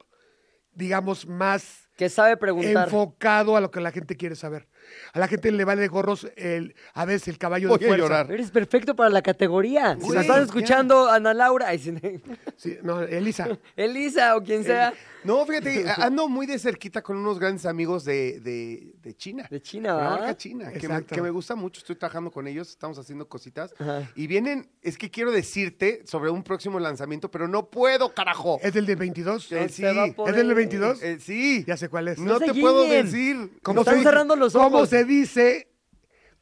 [0.73, 1.87] digamos, más.
[1.97, 2.85] Que sabe preguntar.
[2.87, 4.67] enfocado a lo que la gente quiere saber.
[5.13, 8.03] A la gente le vale gorros el, a veces el caballo Voy de a fuerza.
[8.05, 8.31] llorar.
[8.31, 9.97] Eres perfecto para la categoría.
[10.01, 11.93] Si la están escuchando, Ana Laura, ay, sí,
[12.57, 13.47] Sí, no, Elisa.
[13.75, 18.39] Elisa o quien sea, No, fíjate, ando muy de cerquita con unos grandes amigos de,
[18.39, 19.47] de, de China.
[19.49, 20.11] de China, La ¿verdad?
[20.19, 21.15] marca China, que me, Exacto.
[21.15, 21.79] que me gusta mucho.
[21.79, 23.73] Estoy trabajando con ellos, estamos haciendo cositas.
[23.79, 24.09] Ajá.
[24.15, 28.59] Y vienen, es que quiero decirte sobre un próximo lanzamiento, pero no puedo, carajo.
[28.63, 29.51] ¿Es del de 22?
[29.51, 29.83] Eh, sí.
[29.85, 31.03] ¿Es del de 22?
[31.03, 31.63] Eh, sí.
[31.67, 32.19] Ya sé cuál es.
[32.19, 33.51] No, te puedo decir.
[33.61, 34.76] Como están cerrando los ojos.
[34.77, 35.67] ¿Cómo se dice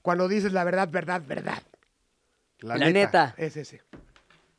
[0.02, 1.62] cuando dices la verdad, verdad, verdad?
[2.60, 3.34] La, La neta.
[3.38, 3.82] Es ese.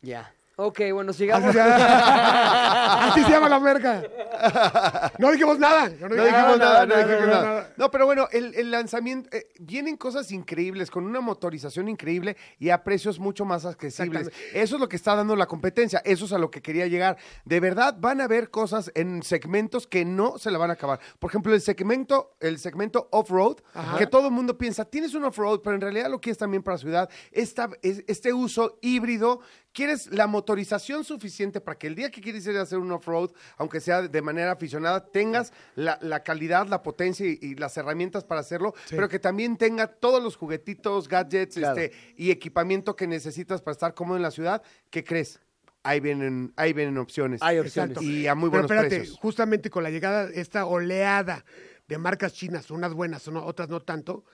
[0.02, 0.32] Ya.
[0.56, 1.52] Ok, bueno, Así sigamos.
[1.52, 1.76] se llama,
[3.08, 4.02] Así se llama la verga.
[5.18, 5.88] No dijimos nada.
[5.88, 7.72] No dijimos nada, no dijimos nada.
[7.76, 12.70] No, pero bueno, el, el lanzamiento, eh, vienen cosas increíbles, con una motorización increíble y
[12.70, 14.30] a precios mucho más accesibles.
[14.52, 17.16] Eso es lo que está dando la competencia, eso es a lo que quería llegar.
[17.44, 21.00] De verdad, van a haber cosas en segmentos que no se la van a acabar.
[21.18, 23.56] Por ejemplo, el segmento, el segmento off-road,
[23.98, 26.78] que todo el mundo piensa, tienes un off-road, pero en realidad lo quieres también para
[26.78, 27.08] ciudad.
[27.32, 29.40] Esta, es- este uso híbrido,
[29.72, 33.30] quieres la motorización suficiente para que el día que quieres ir a hacer un off-road,
[33.58, 38.24] aunque sea de manera aficionada, tengas la, la calidad, la potencia y, y las herramientas
[38.24, 41.80] para hacerlo, pero que también tenga todos los juguetitos, gadgets Claro.
[41.80, 44.62] este, y equipamiento que necesitas para estar cómodo en la ciudad.
[44.90, 45.40] ¿Qué crees?
[45.82, 47.40] Ahí vienen, ahí vienen opciones.
[47.42, 47.92] Hay opciones.
[47.96, 48.02] Exacto.
[48.02, 49.18] Y a muy Pero buenos espérate, precios.
[49.20, 51.44] justamente con la llegada de esta oleada
[51.88, 54.24] de marcas chinas, unas buenas, otras no tanto,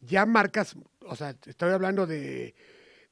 [0.00, 2.54] ya marcas, o sea, estoy hablando de,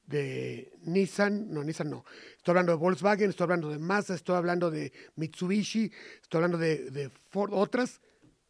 [0.06, 2.04] de Nissan, no, Nissan no,
[2.36, 5.90] estoy hablando de Volkswagen, estoy hablando de Mazda, estoy hablando de Mitsubishi,
[6.20, 8.00] estoy hablando de, de otras,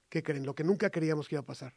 [0.09, 0.47] ¿qué creen?
[0.47, 1.75] Lo que nunca queríamos que iba a pasar,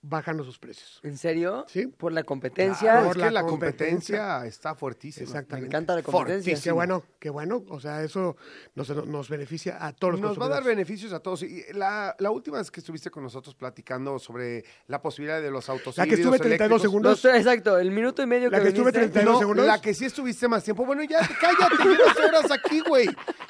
[0.00, 1.00] bajando sus precios.
[1.02, 1.64] ¿En serio?
[1.68, 1.86] Sí.
[1.88, 2.92] Por la competencia.
[2.92, 5.24] Claro, por es que la la competencia, está fuertísima.
[5.24, 5.66] Me Exactamente.
[5.66, 6.58] encanta la competencia.
[6.62, 8.36] Qué bueno, qué bueno, o sea, eso
[8.74, 11.42] nos, nos beneficia a todos los Nos va a dar beneficios a todos.
[11.42, 15.68] Y la, la última vez que estuviste con nosotros platicando sobre la posibilidad de los
[15.68, 17.24] autos La que estuve 32 eléctricos, segundos.
[17.24, 19.08] No, exacto, el minuto y medio La que estuve viniste.
[19.10, 19.66] 32 No, segundos.
[19.66, 20.86] la que sí estuviste más tiempo.
[20.86, 23.08] Bueno, ya, cállate, llevas horas aquí, güey.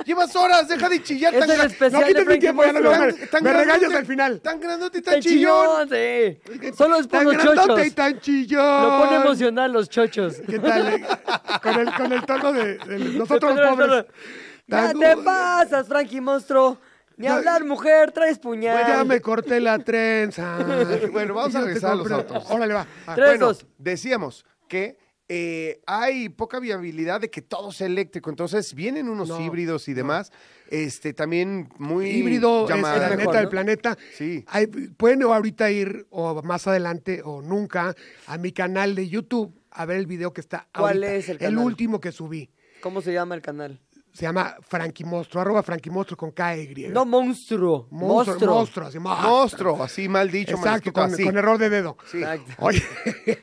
[0.08, 1.34] Llevas horas, deja de chillar.
[1.34, 3.14] Es tan el especial No de quites mi Frankie tiempo, ya no, Monster.
[3.32, 4.40] no, me, me regañas al final.
[4.40, 5.88] Tan grandote y tan Tan chillón.
[5.90, 6.72] chillón, sí.
[6.76, 7.86] Solo es por Tan los grandote chochos.
[7.86, 8.82] y tan chillón.
[8.82, 10.36] Lo pone emocional los chochos.
[10.48, 10.88] ¿Qué tal?
[10.94, 11.06] eh?
[11.62, 14.04] Con el, con el tono de, de nosotros los pobres.
[14.66, 16.78] Ya te pasas, Frankie Monstruo.
[17.18, 18.86] Ni No, hablar, mujer, traes puñal.
[18.86, 20.56] Ya me corté la trenza.
[21.12, 22.44] Bueno, vamos a regresar a los autos.
[22.50, 22.86] Órale, va.
[23.06, 23.66] Ah, Tres, Bueno, dos.
[23.76, 24.96] decíamos que
[25.28, 28.30] eh, hay poca viabilidad de que todo sea eléctrico.
[28.30, 30.32] Entonces, vienen unos No, híbridos y demás.
[30.70, 32.98] Este, también muy Híbrido es llamadas.
[33.00, 33.38] la mejor, neta ¿no?
[33.38, 33.98] del planeta.
[34.16, 34.44] Sí.
[34.48, 37.94] Hay- pueden ahorita ir o más adelante o nunca
[38.26, 41.14] a mi canal de YouTube a ver el video que está ¿Cuál ahorita.
[41.14, 41.58] es el canal?
[41.64, 42.50] último que subí.
[42.80, 43.80] ¿Cómo se llama el canal?
[44.12, 46.88] Se llama Frankie Monstruo, arroba Frankie Monstruo con KY.
[46.90, 47.86] No, monstruo.
[47.90, 48.54] monstruo, Monstruo.
[48.54, 49.30] monstruo, así, monstruo.
[49.30, 51.24] Monstruo, así mal dicho, mal Exacto, escrito, con, así.
[51.24, 51.96] con error de dedo.
[52.10, 52.18] Sí.
[52.18, 52.52] Exacto.
[52.58, 52.82] Oye,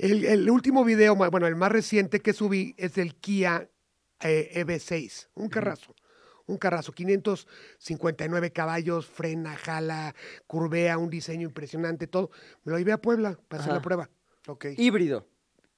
[0.00, 3.68] el, el último video, bueno, el más reciente que subí es del Kia
[4.22, 5.94] eh, EV6, un carrazo.
[6.46, 10.16] Un carrazo, 559 caballos, frena, jala,
[10.48, 12.30] curvea, un diseño impresionante, todo.
[12.64, 14.10] Me lo llevé a Puebla para hacer la prueba.
[14.48, 14.66] Ok.
[14.76, 15.28] Híbrido.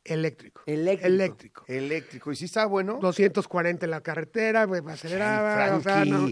[0.02, 0.62] Eléctrico.
[0.64, 1.06] Eléctrico.
[1.06, 1.64] Eléctrico.
[1.68, 2.32] Eléctrico.
[2.32, 2.98] ¿Y si está bueno?
[3.02, 6.28] 240 en la carretera, pues, aceleraba, Ay, o sea, no.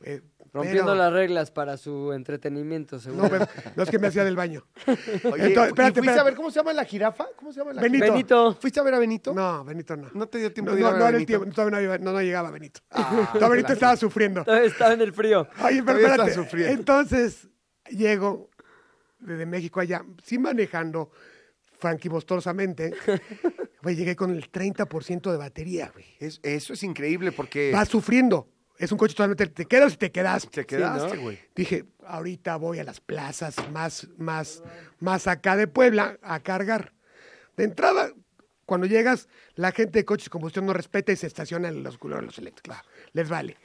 [0.00, 0.22] Eh,
[0.52, 3.24] Rompiendo pero- las reglas para su entretenimiento, seguro.
[3.24, 3.46] No, pero-
[3.76, 4.64] no es que me hacía del baño.
[4.86, 7.26] Oye, Entonces, ¿y espérate, ¿fuiste a ver cómo se llama la jirafa?
[7.36, 8.04] ¿Cómo se llama la Benito.
[8.04, 8.12] jirafa?
[8.14, 8.54] Benito.
[8.60, 9.34] ¿Fuiste a ver a Benito?
[9.34, 10.08] No, Benito no.
[10.14, 11.38] ¿No te dio tiempo No, de ir a no, ver no a era el Benito?
[11.40, 12.80] tiempo, todavía no, no, no llegaba Benito.
[12.90, 14.40] Ah, Todavía Benito estaba sufriendo.
[14.46, 15.46] Estaba en el frío.
[15.64, 16.34] Oye, pero espérate.
[16.34, 16.72] sufriendo.
[16.74, 17.48] Entonces,
[17.90, 18.50] llego
[19.18, 21.10] desde México allá, sí manejando
[21.78, 22.94] franquimostosamente.
[23.80, 26.04] Güey, llegué con el 30% de batería, güey.
[26.18, 28.48] Es- eso es increíble porque Vas sufriendo.
[28.78, 30.48] Es un coche totalmente, te quedas y te quedas.
[30.48, 31.22] te quedaste, ¿no?
[31.22, 31.38] güey.
[31.54, 34.62] Dije, ahorita voy a las plazas más, más,
[35.00, 36.92] más acá de Puebla a cargar.
[37.56, 38.12] De entrada,
[38.64, 41.98] cuando llegas, la gente de coches de combustión no respeta y se estaciona en los
[41.98, 42.78] culeros de los eléctricos.
[43.12, 43.56] Les vale.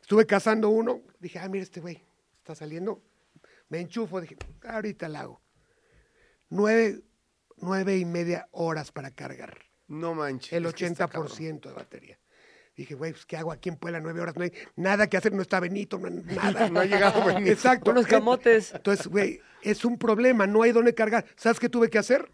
[0.00, 2.02] Estuve cazando uno, dije, ah, mira este güey,
[2.38, 3.02] está saliendo.
[3.68, 5.42] Me enchufo, dije, ahorita la hago.
[6.48, 7.02] nueve,
[7.56, 9.58] nueve y media horas para cargar.
[9.88, 10.52] No manches.
[10.52, 12.18] El es que está 80% de batería.
[12.82, 14.00] Dije, güey, pues, ¿qué hago aquí en Puebla?
[14.00, 16.68] Nueve horas, no hay nada que hacer, no está Benito, no, nada.
[16.68, 17.50] No ha llegado Benito.
[17.52, 17.92] Exacto.
[17.92, 18.72] Unos camotes.
[18.74, 21.24] Entonces, güey, es un problema, no hay dónde cargar.
[21.36, 22.28] ¿Sabes qué tuve que hacer?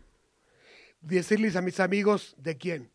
[1.02, 2.90] Decirles a mis amigos, ¿de quién?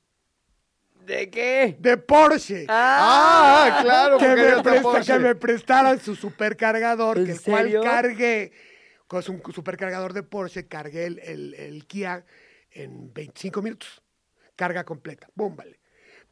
[1.06, 1.76] ¿De qué?
[1.80, 2.66] De Porsche.
[2.70, 5.14] Ah, claro, que, me presta- Porsche.
[5.14, 8.52] que me prestaran su supercargador, ¿En que el cual cargué
[9.06, 12.26] con su supercargador de Porsche, cargué el, el- el Kia
[12.72, 14.02] en 25 minutos.
[14.56, 15.80] Carga completa, boom, vale.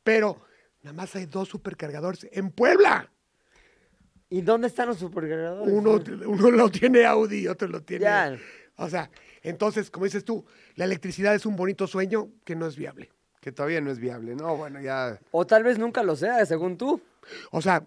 [0.03, 0.41] Pero
[0.83, 3.11] nada más hay dos supercargadores en Puebla.
[4.29, 5.73] ¿Y dónde están los supercargadores?
[5.73, 8.03] Uno, uno lo tiene Audi y otro lo tiene.
[8.03, 8.37] Ya.
[8.77, 9.11] O sea,
[9.43, 13.11] entonces, como dices tú, la electricidad es un bonito sueño que no es viable.
[13.41, 14.35] Que todavía no es viable.
[14.35, 15.19] No, bueno, ya.
[15.31, 17.01] O tal vez nunca lo sea, según tú.
[17.51, 17.85] O sea,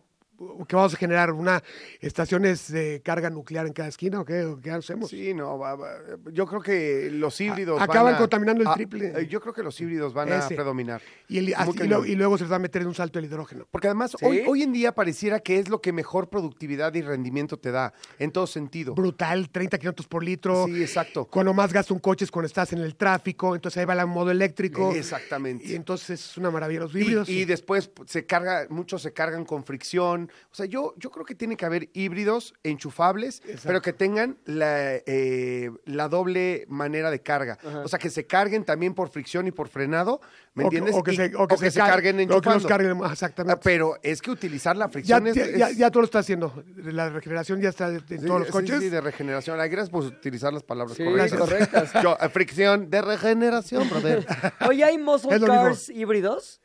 [0.69, 1.63] que vamos a generar una
[2.01, 5.11] estaciones de carga nuclear en cada esquina o qué, ¿O qué hacemos?
[5.11, 5.99] Sí, no, va- va-
[6.33, 7.81] yo creo que los híbridos.
[7.81, 9.13] A- acaban van a- contaminando el a- triple.
[9.17, 11.01] eh, yo creo que los híbridos van a predominar.
[11.29, 13.19] Y, el- así- y luego, y luego se les va a meter en un salto
[13.19, 13.67] el hidrógeno.
[13.71, 14.25] Porque además, ¿Sí?
[14.25, 17.93] hoy, hoy en día pareciera que es lo que mejor productividad y rendimiento te da,
[18.19, 18.95] en todo sentido.
[18.95, 20.67] Brutal, 30 kilómetros por litro.
[20.67, 21.25] Sí, exacto.
[21.27, 24.07] Cuando más gasta un coche es cuando estás en el tráfico, entonces ahí va el
[24.07, 24.93] modo eléctrico.
[24.93, 25.67] Exactamente.
[25.67, 26.81] Y entonces es una maravilla.
[26.81, 27.29] Los Y, híbridos.
[27.29, 27.45] y sí.
[27.45, 30.31] después se carga, muchos se cargan con fricción.
[30.51, 34.95] O sea, yo, yo creo que tiene que haber híbridos enchufables, pero que tengan la,
[35.07, 37.59] eh, la doble manera de carga.
[37.85, 40.21] O sea, que se carguen también por fricción y por frenado,
[40.55, 40.95] ¿me O que- entiendes?
[41.01, 42.69] O que, Y- se, o que se carguen o que los enchufando.
[42.69, 43.61] carguen, Ah, exactamente.
[43.65, 45.35] Pero es que utilizar la ya, fricción es...
[45.35, 46.63] ya, ya, es- ya todo lo está haciendo.
[46.77, 48.81] La regeneración ya está en Sí, todos los sí, coches.
[48.81, 49.61] Sí, de regeneración.
[49.61, 51.39] Ay, gracias por utilizar las palabras Sí, correctas.
[51.39, 51.93] correctas.
[52.03, 54.27] Yo, eh, fricción de regeneración, brother.
[54.69, 55.47] Oye, ¿hay muscle mismo.
[55.47, 56.61] cars híbridos?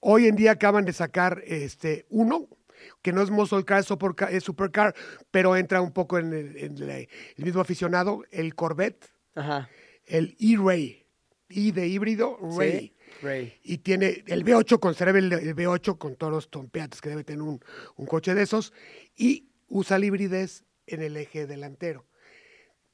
[0.00, 2.48] Hoy en día acaban de sacar este uno,
[3.02, 3.84] que no es muscle car,
[4.30, 4.94] es supercar,
[5.30, 9.68] pero entra un poco en el, en la- el mismo aficionado, el Corvette, Ajá.
[10.06, 11.06] el E-Ray,
[11.48, 12.78] I de híbrido, Ray.
[12.80, 12.96] Sí.
[13.22, 13.54] Ray.
[13.64, 17.42] Y tiene el V8, conserva el, el V8 con todos los tompeates que debe tener
[17.42, 17.60] un,
[17.96, 18.72] un coche de esos,
[19.16, 22.06] y usa la hibridez en el eje delantero.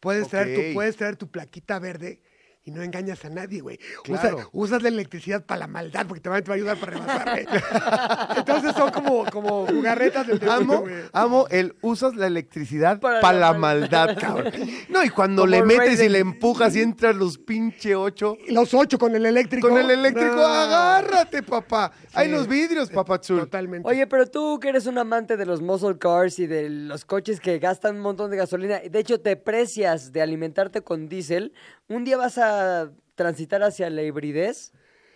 [0.00, 2.22] Puedes, traer tu, puedes traer tu plaquita verde
[2.66, 3.78] y no engañas a nadie, güey.
[4.08, 6.92] Usa- usas la electricidad para la maldad, porque te va, te va a ayudar para
[6.92, 7.46] rebasar, güey.
[8.36, 10.94] Entonces son como, como jugarretas del Amo, güey.
[11.12, 14.06] amo el usas la electricidad Para para, la la maldad.
[14.08, 14.52] maldad, cabrón.
[14.88, 18.36] No, y cuando Como le metes y le empujas y entran los pinche ocho.
[18.46, 19.68] Y Los ocho con el eléctrico.
[19.68, 20.44] Con el eléctrico, No.
[20.44, 21.92] agárrate, papá.
[22.14, 23.40] Hay los vidrios, papazul.
[23.40, 23.88] Totalmente.
[23.88, 27.38] Oye, pero tú que eres un amante de los muscle cars y de los coches
[27.40, 31.52] que gastan un montón de gasolina, de hecho te precias de alimentarte con diésel,
[31.88, 34.72] ¿un día vas a transitar hacia la hibridez?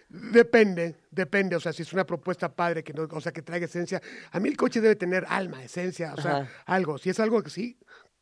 [0.08, 1.54] Depende, depende.
[1.56, 4.02] O sea, si es una propuesta padre, que no, o sea, que traiga esencia.
[4.32, 6.50] A mí el coche debe tener alma, esencia, o sea, Ajá.
[6.66, 6.98] algo.
[6.98, 7.78] Si es algo que sí,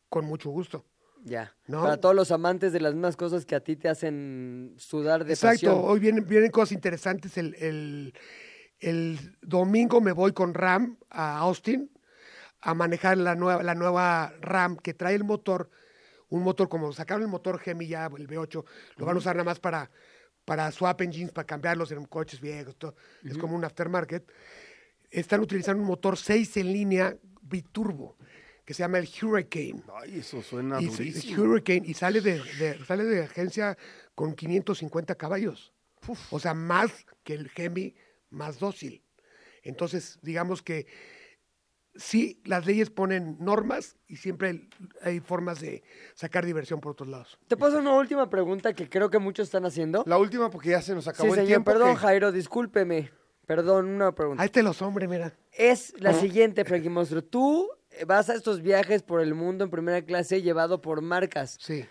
[0.07, 0.85] con mucho gusto.
[1.23, 1.53] Ya.
[1.67, 1.81] No.
[1.81, 5.33] Para todos los amantes de las mismas cosas que a ti te hacen sudar de
[5.33, 5.55] Exacto.
[5.67, 5.81] pasión.
[5.83, 7.37] Hoy vienen, vienen cosas interesantes.
[7.37, 8.13] El, el-
[8.79, 11.91] el domingo me voy con Ram a Austin
[12.61, 15.69] a manejar la nueva, la nueva Ram que trae el motor,
[16.29, 18.63] un motor como sacaron el motor Gemi ya, el V8,
[18.97, 19.89] lo van a usar nada más para,
[20.45, 22.95] para swap engines, para cambiarlos en coches viejos, todo.
[23.23, 24.31] es como un aftermarket.
[25.11, 28.17] Están utilizando un motor 6 en línea biturbo
[28.63, 29.81] que se llama el Hurricane.
[29.95, 31.41] Ay, eso suena Y durísimo.
[31.41, 33.75] Hurricane y sale de, de- sale de agencia
[34.13, 35.73] con 550 caballos.
[36.29, 36.91] O sea, más
[37.23, 37.95] que el Hemi
[38.29, 39.03] más dócil.
[39.63, 40.85] Entonces, digamos que
[41.95, 44.67] sí, las leyes ponen normas y siempre
[45.01, 45.83] hay- formas de
[46.15, 47.37] sacar diversión por otros lados.
[47.47, 50.03] Te paso una última pregunta que creo que muchos están haciendo.
[50.07, 51.71] La última porque ya se nos Sí, acabó el señor, tiempo.
[51.71, 53.11] perdón, que- Jairo, discúlpeme.
[53.45, 54.43] Perdón, una pregunta.
[54.43, 55.33] Ahí están los hombres, mira.
[55.51, 57.23] Es la siguiente, Frankie Monstruo.
[57.23, 57.67] Tú
[58.05, 61.83] vas a estos viajes por el mundo en primera clase llevado por marcas, Sí.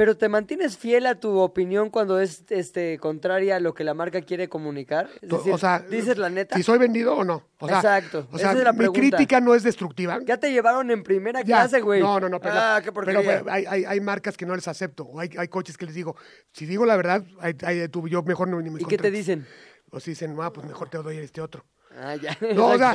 [0.00, 3.92] Pero ¿te mantienes fiel a tu opinión cuando es este contraria a lo que la
[3.92, 5.10] marca quiere comunicar?
[5.20, 6.56] Es To- decir, o sea, ¿dices la neta?
[6.56, 7.44] Si soy vendido o no.
[7.58, 8.98] O sea, Exacto, O sea, esa es la mi pregunta.
[8.98, 10.18] crítica no es destructiva.
[10.24, 11.44] Ya te llevaron en primera Ya.
[11.58, 12.00] clase, güey.
[12.00, 13.20] No, no, no, pero, Ah, qué pero, porquería.
[13.42, 15.04] pero hay, hay, hay marcas que no les acepto.
[15.04, 16.16] O hay, hay coches que les digo,
[16.54, 17.54] si digo la verdad, hay,
[18.08, 19.46] yo mejor no ni me ¿Y qué te dicen?
[19.90, 21.66] O si dicen, ah, pues mejor te doy este otro.
[21.98, 22.36] Ah, ya.
[22.54, 22.92] No, o sea,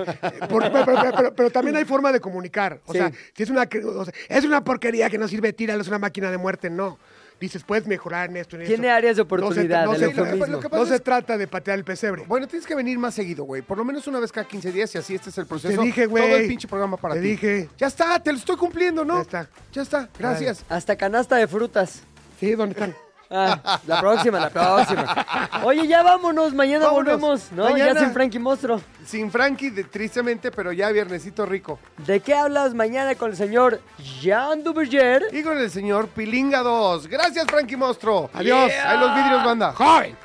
[0.49, 2.79] por- pero, pero- pero- pero también hay forma de comunicar.
[2.85, 2.99] O Sí.
[2.99, 5.87] sea, si es una, cre- o sea, es una porquería que no sirve, tíralo, es
[5.87, 6.97] una máquina de muerte, no.
[7.37, 8.95] Dices, puedes mejorar en esto, en Tiene esto.
[8.95, 9.99] áreas de No se- oportunidad, no se-
[10.47, 12.23] lo que pasa No es- se trata de patear el pesebre.
[12.25, 13.61] Bueno, tienes que venir más seguido, güey.
[13.61, 15.77] Por lo menos una vez cada 15 días y así este es el proceso.
[15.81, 16.23] Te dije, güey.
[16.29, 17.27] Todo el pinche programa para Te ti.
[17.31, 17.69] dije.
[17.77, 19.15] Ya está, te lo estoy cumpliendo, ¿no?
[19.15, 19.49] Ya está.
[19.73, 20.63] Ya está, gracias.
[20.69, 22.03] Hasta canasta de frutas.
[22.39, 22.95] Sí, ¿dónde están?
[23.29, 25.25] Ah, la próxima, la próxima.
[25.63, 27.05] Oye, ya vámonos, mañana Vámonos.
[27.19, 27.63] volvemos, ¿no?
[27.69, 27.93] Mañana.
[27.93, 28.79] Ya sin Frankie Monstruo.
[29.05, 31.79] Sin Frankie, de- tristemente, pero ya viernesito rico.
[32.05, 33.81] ¿De qué hablas mañana con el señor
[34.21, 35.23] Jean Duverger?
[35.31, 37.07] Y con el señor Pilinga 2.
[37.07, 38.29] Gracias, Frankie Monstruo.
[38.33, 38.71] Adiós.
[38.85, 39.73] Ahí los vidrios, banda.
[39.73, 40.15] ¡Joven!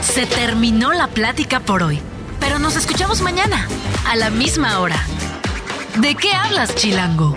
[0.00, 2.00] Se terminó la plática por hoy,
[2.40, 3.66] pero nos escuchamos mañana,
[4.08, 4.96] a la misma hora.
[5.96, 7.36] ¿De qué hablas, Chilango?